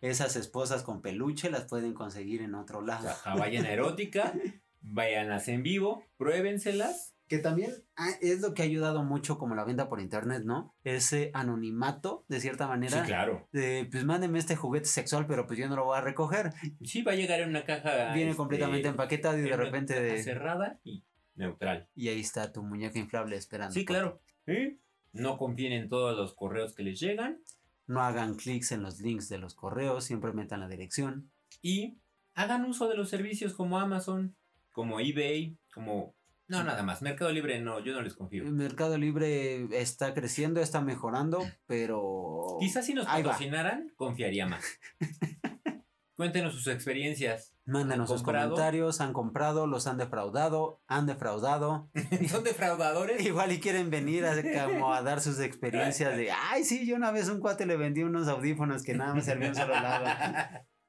Esas 0.00 0.36
esposas 0.36 0.82
con 0.82 1.00
peluche 1.00 1.50
las 1.50 1.64
pueden 1.66 1.94
conseguir 1.94 2.42
en 2.42 2.54
otro 2.54 2.80
O 2.80 2.82
lado. 2.82 3.08
sea, 3.22 3.34
vayan 3.36 3.64
a 3.64 3.70
erótica, 3.72 4.32
váyanlas 4.80 5.48
en 5.48 5.62
vivo, 5.62 6.04
pruébenselas. 6.18 7.11
Que 7.32 7.38
también 7.38 7.72
ah, 7.96 8.10
es 8.20 8.42
lo 8.42 8.52
que 8.52 8.60
ha 8.60 8.66
ayudado 8.66 9.04
mucho 9.04 9.38
como 9.38 9.54
la 9.54 9.64
venta 9.64 9.88
por 9.88 10.02
internet, 10.02 10.42
¿no? 10.44 10.74
Ese 10.84 11.30
anonimato, 11.32 12.26
de 12.28 12.40
cierta 12.40 12.68
manera. 12.68 13.00
Sí, 13.00 13.06
claro. 13.06 13.48
de, 13.52 13.88
pues 13.90 14.04
mándeme 14.04 14.38
este 14.38 14.54
juguete 14.54 14.84
sexual, 14.84 15.26
pero 15.26 15.46
pues 15.46 15.58
yo 15.58 15.66
no 15.66 15.74
lo 15.74 15.86
voy 15.86 15.96
a 15.96 16.02
recoger. 16.02 16.52
Sí, 16.84 17.00
va 17.00 17.12
a 17.12 17.14
llegar 17.14 17.40
en 17.40 17.48
una 17.48 17.64
caja. 17.64 18.12
Viene 18.12 18.32
este, 18.32 18.36
completamente 18.36 18.88
empaquetado 18.88 19.38
y 19.38 19.44
de 19.44 19.56
repente 19.56 19.98
de... 19.98 20.22
cerrada 20.22 20.78
y 20.84 21.04
neutral. 21.34 21.88
Y 21.94 22.08
ahí 22.08 22.20
está 22.20 22.52
tu 22.52 22.62
muñeca 22.62 22.98
inflable 22.98 23.34
esperando. 23.34 23.72
Sí, 23.72 23.86
claro. 23.86 24.20
¿Sí? 24.44 24.78
No 25.14 25.38
confíen 25.38 25.72
en 25.72 25.88
todos 25.88 26.14
los 26.14 26.34
correos 26.34 26.74
que 26.74 26.82
les 26.82 27.00
llegan. 27.00 27.40
No 27.86 28.02
hagan 28.02 28.34
clics 28.34 28.72
en 28.72 28.82
los 28.82 29.00
links 29.00 29.30
de 29.30 29.38
los 29.38 29.54
correos, 29.54 30.04
siempre 30.04 30.34
metan 30.34 30.60
la 30.60 30.68
dirección. 30.68 31.30
y 31.62 31.96
hagan 32.34 32.66
uso 32.66 32.90
de 32.90 32.96
los 32.96 33.08
servicios 33.08 33.54
como 33.54 33.78
Amazon, 33.78 34.36
como 34.72 35.00
eBay, 35.00 35.56
como... 35.72 36.14
No, 36.52 36.62
nada 36.62 36.82
más. 36.82 37.00
Mercado 37.00 37.32
Libre 37.32 37.60
no, 37.60 37.80
yo 37.80 37.94
no 37.94 38.02
les 38.02 38.14
confío. 38.14 38.44
El 38.44 38.52
Mercado 38.52 38.98
Libre 38.98 39.68
está 39.80 40.12
creciendo, 40.12 40.60
está 40.60 40.82
mejorando, 40.82 41.38
pero... 41.66 42.58
Quizás 42.60 42.84
si 42.84 42.92
nos 42.92 43.06
patrocinaran, 43.06 43.90
confiaría 43.96 44.46
más. 44.46 44.62
Cuéntenos 46.14 46.52
sus 46.52 46.66
experiencias. 46.66 47.54
Mándanos 47.64 48.10
¿Han 48.10 48.18
sus 48.18 48.22
comentarios, 48.22 49.00
han 49.00 49.14
comprado, 49.14 49.66
los 49.66 49.86
han 49.86 49.96
defraudado, 49.96 50.82
han 50.86 51.06
defraudado. 51.06 51.88
¿Son 52.28 52.44
defraudadores? 52.44 53.24
Igual 53.26 53.52
y 53.52 53.58
quieren 53.58 53.88
venir 53.88 54.26
a, 54.26 54.34
como 54.66 54.92
a 54.92 55.00
dar 55.00 55.22
sus 55.22 55.40
experiencias 55.40 56.14
de, 56.18 56.30
ay, 56.32 56.64
sí, 56.64 56.86
yo 56.86 56.96
una 56.96 57.12
vez 57.12 57.30
un 57.30 57.40
cuate 57.40 57.64
le 57.64 57.78
vendí 57.78 58.02
unos 58.02 58.28
audífonos 58.28 58.82
que 58.82 58.94
nada 58.94 59.14
más 59.14 59.24
servían 59.24 59.54
solo 59.54 59.72
lado. 59.72 60.04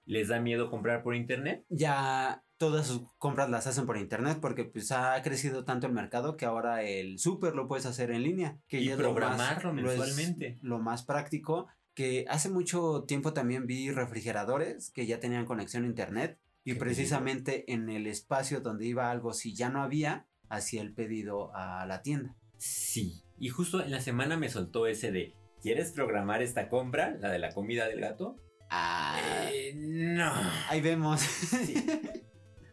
¿Les 0.06 0.28
da 0.28 0.42
miedo 0.42 0.70
comprar 0.70 1.04
por 1.04 1.16
internet? 1.16 1.64
ya 1.70 2.44
todas 2.66 2.88
sus 2.88 3.01
compras 3.18 3.49
las 3.49 3.68
hacen 3.68 3.86
por 3.86 3.97
internet 3.97 4.38
porque 4.41 4.64
pues 4.64 4.91
ha 4.93 5.22
crecido 5.22 5.66
tanto 5.66 5.86
el 5.88 5.93
mercado 5.93 6.38
que 6.38 6.45
ahora 6.45 6.82
el 6.84 7.20
súper 7.20 7.55
lo 7.55 7.68
puedes 7.68 7.86
hacer 7.86 8.09
en 8.11 8.24
línea. 8.24 8.57
Que 8.68 8.80
Y 8.80 8.86
ya 8.86 8.93
es 8.93 8.99
lo 8.99 9.09
más- 9.14 9.18
programarlo 9.18 9.74
lo 9.74 9.91
es 9.91 9.97
mensualmente. 9.99 10.59
Lo 10.61 10.80
más 10.80 11.03
práctico. 11.03 11.68
Que 11.93 12.26
hace 12.30 12.49
mucho 12.49 13.03
tiempo 13.07 13.34
también 13.34 13.68
vi 13.68 13.91
refrigeradores 13.91 14.91
que 14.91 15.05
ya 15.05 15.20
tenían 15.20 15.45
conexión 15.45 15.84
a 15.84 15.88
internet. 15.88 16.39
Y 16.64 16.74
Qué 16.74 16.80
precisamente 16.80 17.72
en 17.74 17.89
el 17.89 18.07
espacio 18.07 18.61
donde 18.61 18.86
iba 18.88 19.11
algo, 19.11 19.34
si 19.34 19.53
ya 19.53 19.70
no 19.70 19.84
había, 19.84 20.26
hacía 20.47 20.82
el 20.82 20.93
pedido 20.93 21.53
a 21.53 21.86
la 21.86 22.01
tienda. 22.01 22.36
Sí. 22.57 23.22
Y 23.38 23.49
justo 23.49 23.84
en 23.84 23.91
la 23.91 23.99
semana 23.99 24.38
me 24.38 24.49
soltó 24.49 24.88
ese 24.88 25.11
de, 25.11 25.34
¿quieres 25.61 25.91
programar 25.91 26.41
esta 26.41 26.70
compra? 26.70 27.18
La 27.20 27.30
de 27.30 27.39
la 27.39 27.53
comida 27.53 27.88
del 27.89 27.99
gato. 27.99 28.38
Ah, 28.70 29.20
Eh, 29.51 29.74
no. 29.76 30.32
ahí 30.70 30.82
vemos. 30.82 31.20
Sí. 31.22 31.76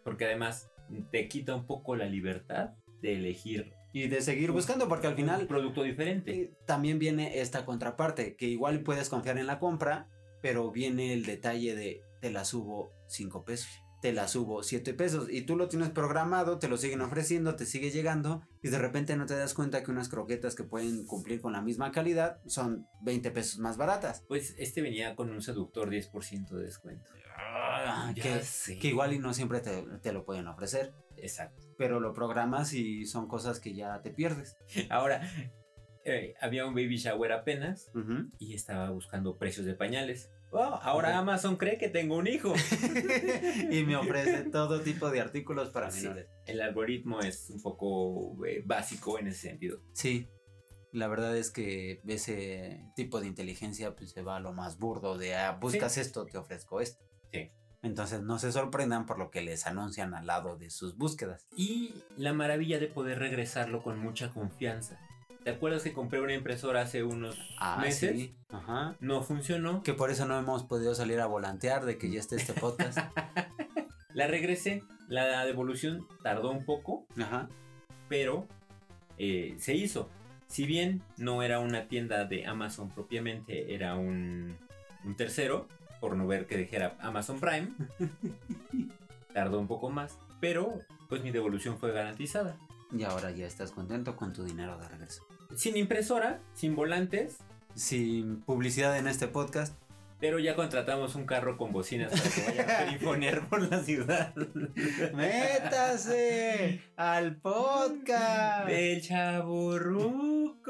Porque 0.05 0.27
además 0.27 0.71
te 1.11 1.29
quita 1.29 1.55
un 1.55 1.67
poco 1.67 1.97
la 1.97 2.07
libertad 2.07 2.71
de 3.01 3.15
elegir 3.15 3.73
y 3.93 4.09
de 4.09 4.21
seguir 4.21 4.53
buscando, 4.53 4.89
porque 4.89 5.07
al 5.07 5.15
un 5.15 5.19
final 5.19 5.47
producto 5.47 5.83
diferente. 5.83 6.33
eh, 6.33 6.53
también 6.67 6.99
viene 6.99 7.41
esta 7.41 7.65
contraparte, 7.65 8.37
que 8.37 8.47
igual 8.47 8.83
puedes 8.83 9.09
confiar 9.09 9.39
en 9.39 9.47
la 9.47 9.59
compra, 9.59 10.09
pero 10.43 10.71
viene 10.71 11.13
el 11.13 11.25
detalle 11.25 11.75
de 11.75 12.03
te 12.21 12.31
la 12.31 12.45
subo 12.45 12.93
5 13.09 13.45
pesos, 13.45 13.69
te 14.01 14.13
la 14.13 14.29
subo 14.29 14.63
7 14.63 14.95
pesos, 14.95 15.29
y 15.31 15.43
tú 15.43 15.57
lo 15.57 15.69
tienes 15.69 15.91
programado, 15.91 16.59
te 16.59 16.69
lo 16.69 16.77
siguen 16.77 17.01
ofreciendo, 17.01 17.57
te 17.57 17.67
sigue 17.67 17.91
llegando, 17.91 18.43
y 18.63 18.69
de 18.69 18.79
repente 18.79 19.17
no 19.17 19.27
te 19.27 19.37
das 19.37 19.55
cuenta 19.55 19.83
que 19.83 19.91
unas 19.91 20.09
croquetas 20.09 20.55
que 20.55 20.65
pueden 20.65 21.05
cumplir 21.05 21.41
con 21.41 21.53
la 21.53 21.63
misma 21.63 21.91
calidad 21.91 22.41
son 22.47 22.87
20 23.03 23.31
pesos 23.33 23.59
más 23.59 23.77
baratas. 23.77 24.23
Pues 24.29 24.55
este 24.59 24.83
venía 24.83 25.17
con 25.17 25.31
un 25.31 25.43
seductor 25.43 25.91
10% 25.91 26.49
de 26.51 26.65
descuento. 26.65 27.11
Ah, 27.43 28.12
que, 28.14 28.88
igual 28.88 29.12
y 29.12 29.18
no 29.18 29.34
siempre 29.34 29.61
te, 29.61 29.82
te 30.03 30.12
lo 30.12 30.24
pueden 30.24 30.47
ofrecer, 30.47 30.93
Exacto. 31.16 31.62
pero 31.76 32.01
lo 32.01 32.12
programas 32.12 32.72
y 32.72 33.07
son 33.07 33.26
cosas 33.28 33.61
que 33.61 33.74
ya 33.74 34.01
te 34.03 34.11
pierdes. 34.11 34.57
Ahora, 34.91 35.22
eh, 36.05 36.34
había 36.41 36.66
un 36.66 36.74
baby 36.74 36.97
shower 36.97 37.32
apenas 37.32 37.91
y 38.38 38.55
estaba 38.55 38.91
buscando 38.91 39.36
precios 39.38 39.66
de 39.66 39.74
pañales. 39.74 40.30
Oh, 40.53 40.80
ahora. 40.82 41.16
Amazon 41.16 41.57
cree 41.57 41.78
que 41.78 41.88
tengo 41.88 42.16
un 42.16 42.26
hijo. 42.26 42.53
y 43.70 43.84
me 43.84 43.95
ofrece 43.97 44.43
todo 44.51 44.80
tipo 44.80 45.09
de 45.11 45.20
artículos 45.20 45.70
para 45.70 45.93
Sí, 45.93 46.03
menores. 46.03 46.26
el 46.47 46.61
algoritmo 46.61 47.20
es 47.20 47.51
un 47.51 47.62
poco 47.62 48.45
eh, 48.45 48.61
básico 48.66 49.18
en 49.20 49.28
ese 49.28 49.49
sentido. 49.49 49.80
Sí, 49.93 50.28
la 50.91 51.07
verdad 51.07 51.36
es 51.36 51.53
que 51.53 52.01
ese 52.09 52.84
tipo 52.97 53.20
de 53.20 53.28
inteligencia 53.28 53.95
pues 53.95 54.11
se 54.11 54.22
va 54.22 54.36
a 54.36 54.41
lo 54.41 54.53
más 54.53 54.78
burdo 54.78 55.16
de 55.18 55.36
ah, 55.36 55.53
buscas 55.61 55.97
esto, 55.99 56.26
te 56.26 56.36
ofrezco 56.36 56.80
esto. 56.80 57.05
Sí. 57.33 57.51
Entonces 57.83 58.22
no 58.22 58.39
se 58.39 58.53
sorprendan 58.53 59.07
por 59.07 59.18
lo 59.18 59.31
que 59.31 59.41
les 59.41 59.66
anuncian 59.66 60.14
al 60.14 60.26
lado 60.26 60.57
de 60.57 60.70
sus 60.70 60.97
búsquedas. 60.97 61.47
Y 61.57 61.95
la 62.16 62.33
maravilla 62.33 62.78
de 62.78 62.89
poder 62.89 63.18
regresarlo 63.18 63.83
con 63.83 63.99
mucha 63.99 64.31
confianza. 64.31 64.99
¿Te 65.45 65.51
acuerdas 65.51 65.83
que 65.83 65.95
compré 65.95 66.20
una 66.20 66.35
impresora 66.35 66.83
hace 66.83 67.03
unos 67.03 67.39
meses? 67.81 68.11
Ah, 68.12 68.14
sí. 68.16 68.37
Ajá. 68.51 68.97
No 69.01 69.22
funcionó. 69.22 69.83
Que 69.83 69.95
por 69.95 70.11
eso 70.11 70.26
no 70.26 70.39
hemos 70.39 70.64
podido 70.64 70.95
salir 70.95 71.18
a 71.20 71.26
volantear 71.26 71.87
de 71.87 71.97
que 71.97 72.11
ya 72.11 72.20
esté 72.20 72.37
este 72.37 72.53
podcast. 72.53 72.99
La 74.12 74.26
regresé. 74.26 74.83
La 75.09 75.45
devolución 75.47 76.07
tardó 76.22 76.51
un 76.51 76.64
poco, 76.64 77.07
Ajá. 77.18 77.49
pero 78.09 78.47
eh, 79.18 79.57
se 79.59 79.74
hizo. 79.74 80.09
Si 80.47 80.66
bien 80.66 81.03
no 81.16 81.43
era 81.43 81.59
una 81.59 81.89
tienda 81.89 82.26
de 82.26 82.47
Amazon 82.47 82.91
propiamente, 82.91 83.74
era 83.74 83.95
un, 83.97 84.57
un 85.05 85.16
tercero, 85.16 85.66
por 86.01 86.17
no 86.17 86.27
ver 86.27 86.47
que 86.47 86.57
dijera 86.57 86.97
Amazon 87.01 87.39
Prime, 87.41 87.69
tardó 89.35 89.61
un 89.61 89.67
poco 89.69 89.91
más, 89.91 90.19
pero 90.41 90.81
pues 91.09 91.23
mi 91.23 91.31
devolución 91.31 91.79
fue 91.79 91.93
garantizada. 91.93 92.57
Y 92.97 93.05
ahora 93.05 93.31
ya 93.31 93.47
estás 93.47 93.71
contento 93.71 94.17
con 94.17 94.33
tu 94.33 94.43
dinero 94.45 94.77
de 94.79 94.89
regreso. 94.89 95.23
Sin 95.55 95.77
impresora, 95.77 96.41
sin 96.55 96.75
volantes, 96.75 97.39
Sin 97.75 98.41
publicidad 98.43 98.99
en 98.99 99.07
este 99.07 99.29
podcast. 99.29 99.77
pero 100.19 100.41
ya 100.41 100.57
contratamos 100.57 101.15
un 101.15 101.25
carro 101.25 101.57
con 101.57 101.71
bocinas 101.73 102.11
para 102.11 102.31
que 102.35 102.43
vaya 102.47 102.63
a 102.63 102.67
perifonear 102.85 103.49
por 103.49 103.63
la 103.71 103.79
ciudad. 103.81 104.35
¡Métase 105.15 106.83
al 106.97 107.37
podcast! 107.37 108.67
Del 108.67 109.01
chaburruco. 109.03 110.67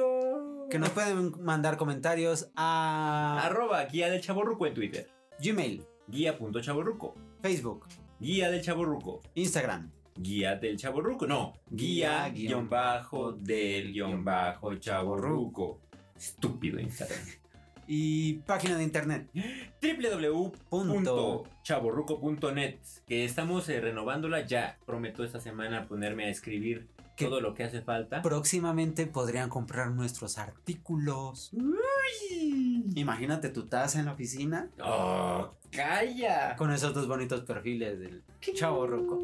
Que 0.70 0.78
nos 0.78 0.90
pueden 0.90 1.42
mandar 1.42 1.78
comentarios 1.78 2.50
a 2.54 3.40
Arroba 3.44 3.82
guía 3.86 4.10
del 4.10 4.20
chaburruco 4.20 4.66
en 4.66 4.74
Twitter. 4.74 5.08
Gmail, 5.42 5.84
Guía.chaburruco. 6.08 7.14
Facebook, 7.40 7.86
Guía 8.18 8.50
del 8.50 8.60
chaburruco. 8.62 9.22
Instagram. 9.34 9.90
Guía 10.16 10.56
del 10.56 10.76
chaburruco. 10.76 11.26
No. 11.26 11.54
Guía 11.70 12.28
Guía, 12.28 12.48
guion 12.48 12.68
bajo 12.68 13.32
del 13.32 13.92
guion 13.92 14.22
bajo 14.24 14.74
chaburruco. 14.74 15.80
Estúpido 16.14 16.78
Instagram. 16.78 17.18
y 17.86 18.34
página 18.46 18.76
de 18.76 18.82
internet. 18.84 19.30
www.chaborruco.net 19.80 22.78
que 23.06 23.24
estamos 23.24 23.66
eh, 23.70 23.80
renovándola 23.80 24.44
ya. 24.46 24.78
Prometo 24.84 25.24
esta 25.24 25.40
semana 25.40 25.88
ponerme 25.88 26.26
a 26.26 26.28
escribir 26.28 26.88
todo 27.16 27.40
lo 27.40 27.54
que 27.54 27.64
hace 27.64 27.80
falta. 27.82 28.20
Próximamente 28.22 29.06
podrían 29.06 29.48
comprar 29.48 29.90
nuestros 29.92 30.36
artículos. 30.38 31.50
Imagínate 32.94 33.48
tu 33.50 33.66
taza 33.66 34.00
en 34.00 34.06
la 34.06 34.12
oficina 34.12 34.68
¡Oh, 34.82 35.54
calla! 35.70 36.56
con 36.56 36.72
esos 36.72 36.92
dos 36.94 37.06
bonitos 37.06 37.42
perfiles 37.42 37.98
del 37.98 38.22
chavo 38.54 38.86
roco. 38.86 39.22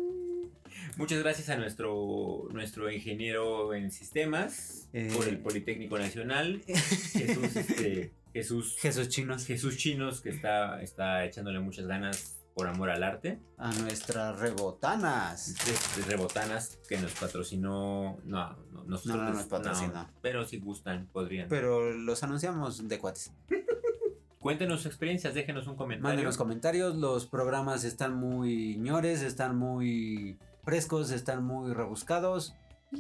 Muchas 0.97 1.19
gracias 1.23 1.49
a 1.51 1.57
nuestro, 1.57 2.49
nuestro 2.53 2.91
ingeniero 2.91 3.75
en 3.75 3.91
sistemas 3.91 4.89
Eh. 4.93 5.11
por 5.15 5.29
el 5.29 5.39
Politécnico 5.39 5.99
Nacional, 5.99 6.63
Jesús, 6.67 7.57
este, 7.57 8.13
Jesús, 8.33 8.77
Jesús 8.81 9.09
chinos. 9.09 9.47
Jesús 9.47 9.77
Chinos, 9.77 10.21
que 10.21 10.31
está, 10.31 10.81
está 10.83 11.25
echándole 11.25 11.59
muchas 11.61 11.87
ganas 11.87 12.36
por 12.57 12.67
amor 12.69 12.89
al 12.89 13.03
arte. 13.03 13.39
A 13.59 13.71
nuestras 13.75 14.41
rebotanas. 14.41 15.55
De, 15.67 16.03
de 16.03 16.09
Rebotanas, 16.09 16.79
que 16.89 16.97
nos 16.97 17.13
patrocinó. 17.13 18.17
No, 18.25 18.57
no, 18.73 18.83
nosotros 18.87 19.17
No, 19.19 19.25
no 19.25 19.35
nos 19.35 19.45
patrocinó. 19.45 20.09
pero 20.23 20.43
si 20.47 20.59
gustan, 20.59 21.07
podrían. 21.13 21.51
Pero 21.51 21.93
los 21.93 22.23
anunciamos 22.23 22.89
de 22.89 22.99
cuates. 22.99 23.31
Cuéntenos 24.41 24.79
sus 24.81 24.87
experiencias, 24.87 25.35
déjenos 25.35 25.67
un 25.67 25.77
comentario. 25.77 26.09
Mándenos 26.09 26.39
comentarios. 26.39 26.97
Los 26.97 27.27
programas 27.27 27.85
están 27.85 28.15
muy 28.15 28.79
ñores, 28.79 29.21
están 29.21 29.59
muy 29.59 30.39
frescos, 30.65 31.11
están 31.11 31.45
muy 31.45 31.75
rebuscados. 31.75 32.55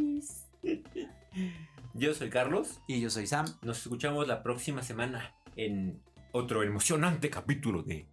Yo 1.95 2.13
soy 2.13 2.29
Carlos. 2.29 2.81
Y 2.87 3.01
yo 3.01 3.09
soy 3.09 3.27
Sam. 3.27 3.47
Nos 3.63 3.79
escuchamos 3.79 4.29
la 4.29 4.43
próxima 4.43 4.83
semana 4.83 5.35
en 5.57 5.99
otro 6.33 6.63
emocionante 6.63 7.31
capítulo 7.31 7.83
de 7.83 8.07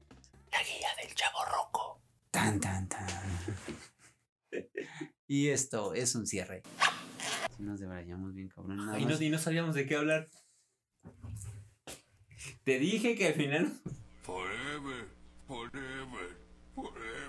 La 0.54 0.60
Guía. 0.60 0.88
Tan, 2.34 2.60
tan, 2.60 2.90
tan. 2.90 3.08
y 5.28 5.50
esto 5.50 5.94
es 5.94 6.16
un 6.16 6.26
cierre. 6.26 6.64
Si 7.56 7.62
nos 7.62 7.80
debrayamos 7.80 8.34
bien, 8.34 8.50
cabrón. 8.50 8.78
nada 8.78 9.00
Y 9.00 9.06
no, 9.06 9.22
y 9.22 9.30
no 9.30 9.38
sabíamos 9.38 9.76
de 9.76 9.86
qué 9.86 9.96
hablar. 9.96 10.28
Te 12.64 12.80
dije 12.80 13.16
que 13.16 13.28
al 13.28 13.34
final 13.36 13.72
Forever, 14.24 15.10
forever, 15.46 16.38
forever. 16.74 17.23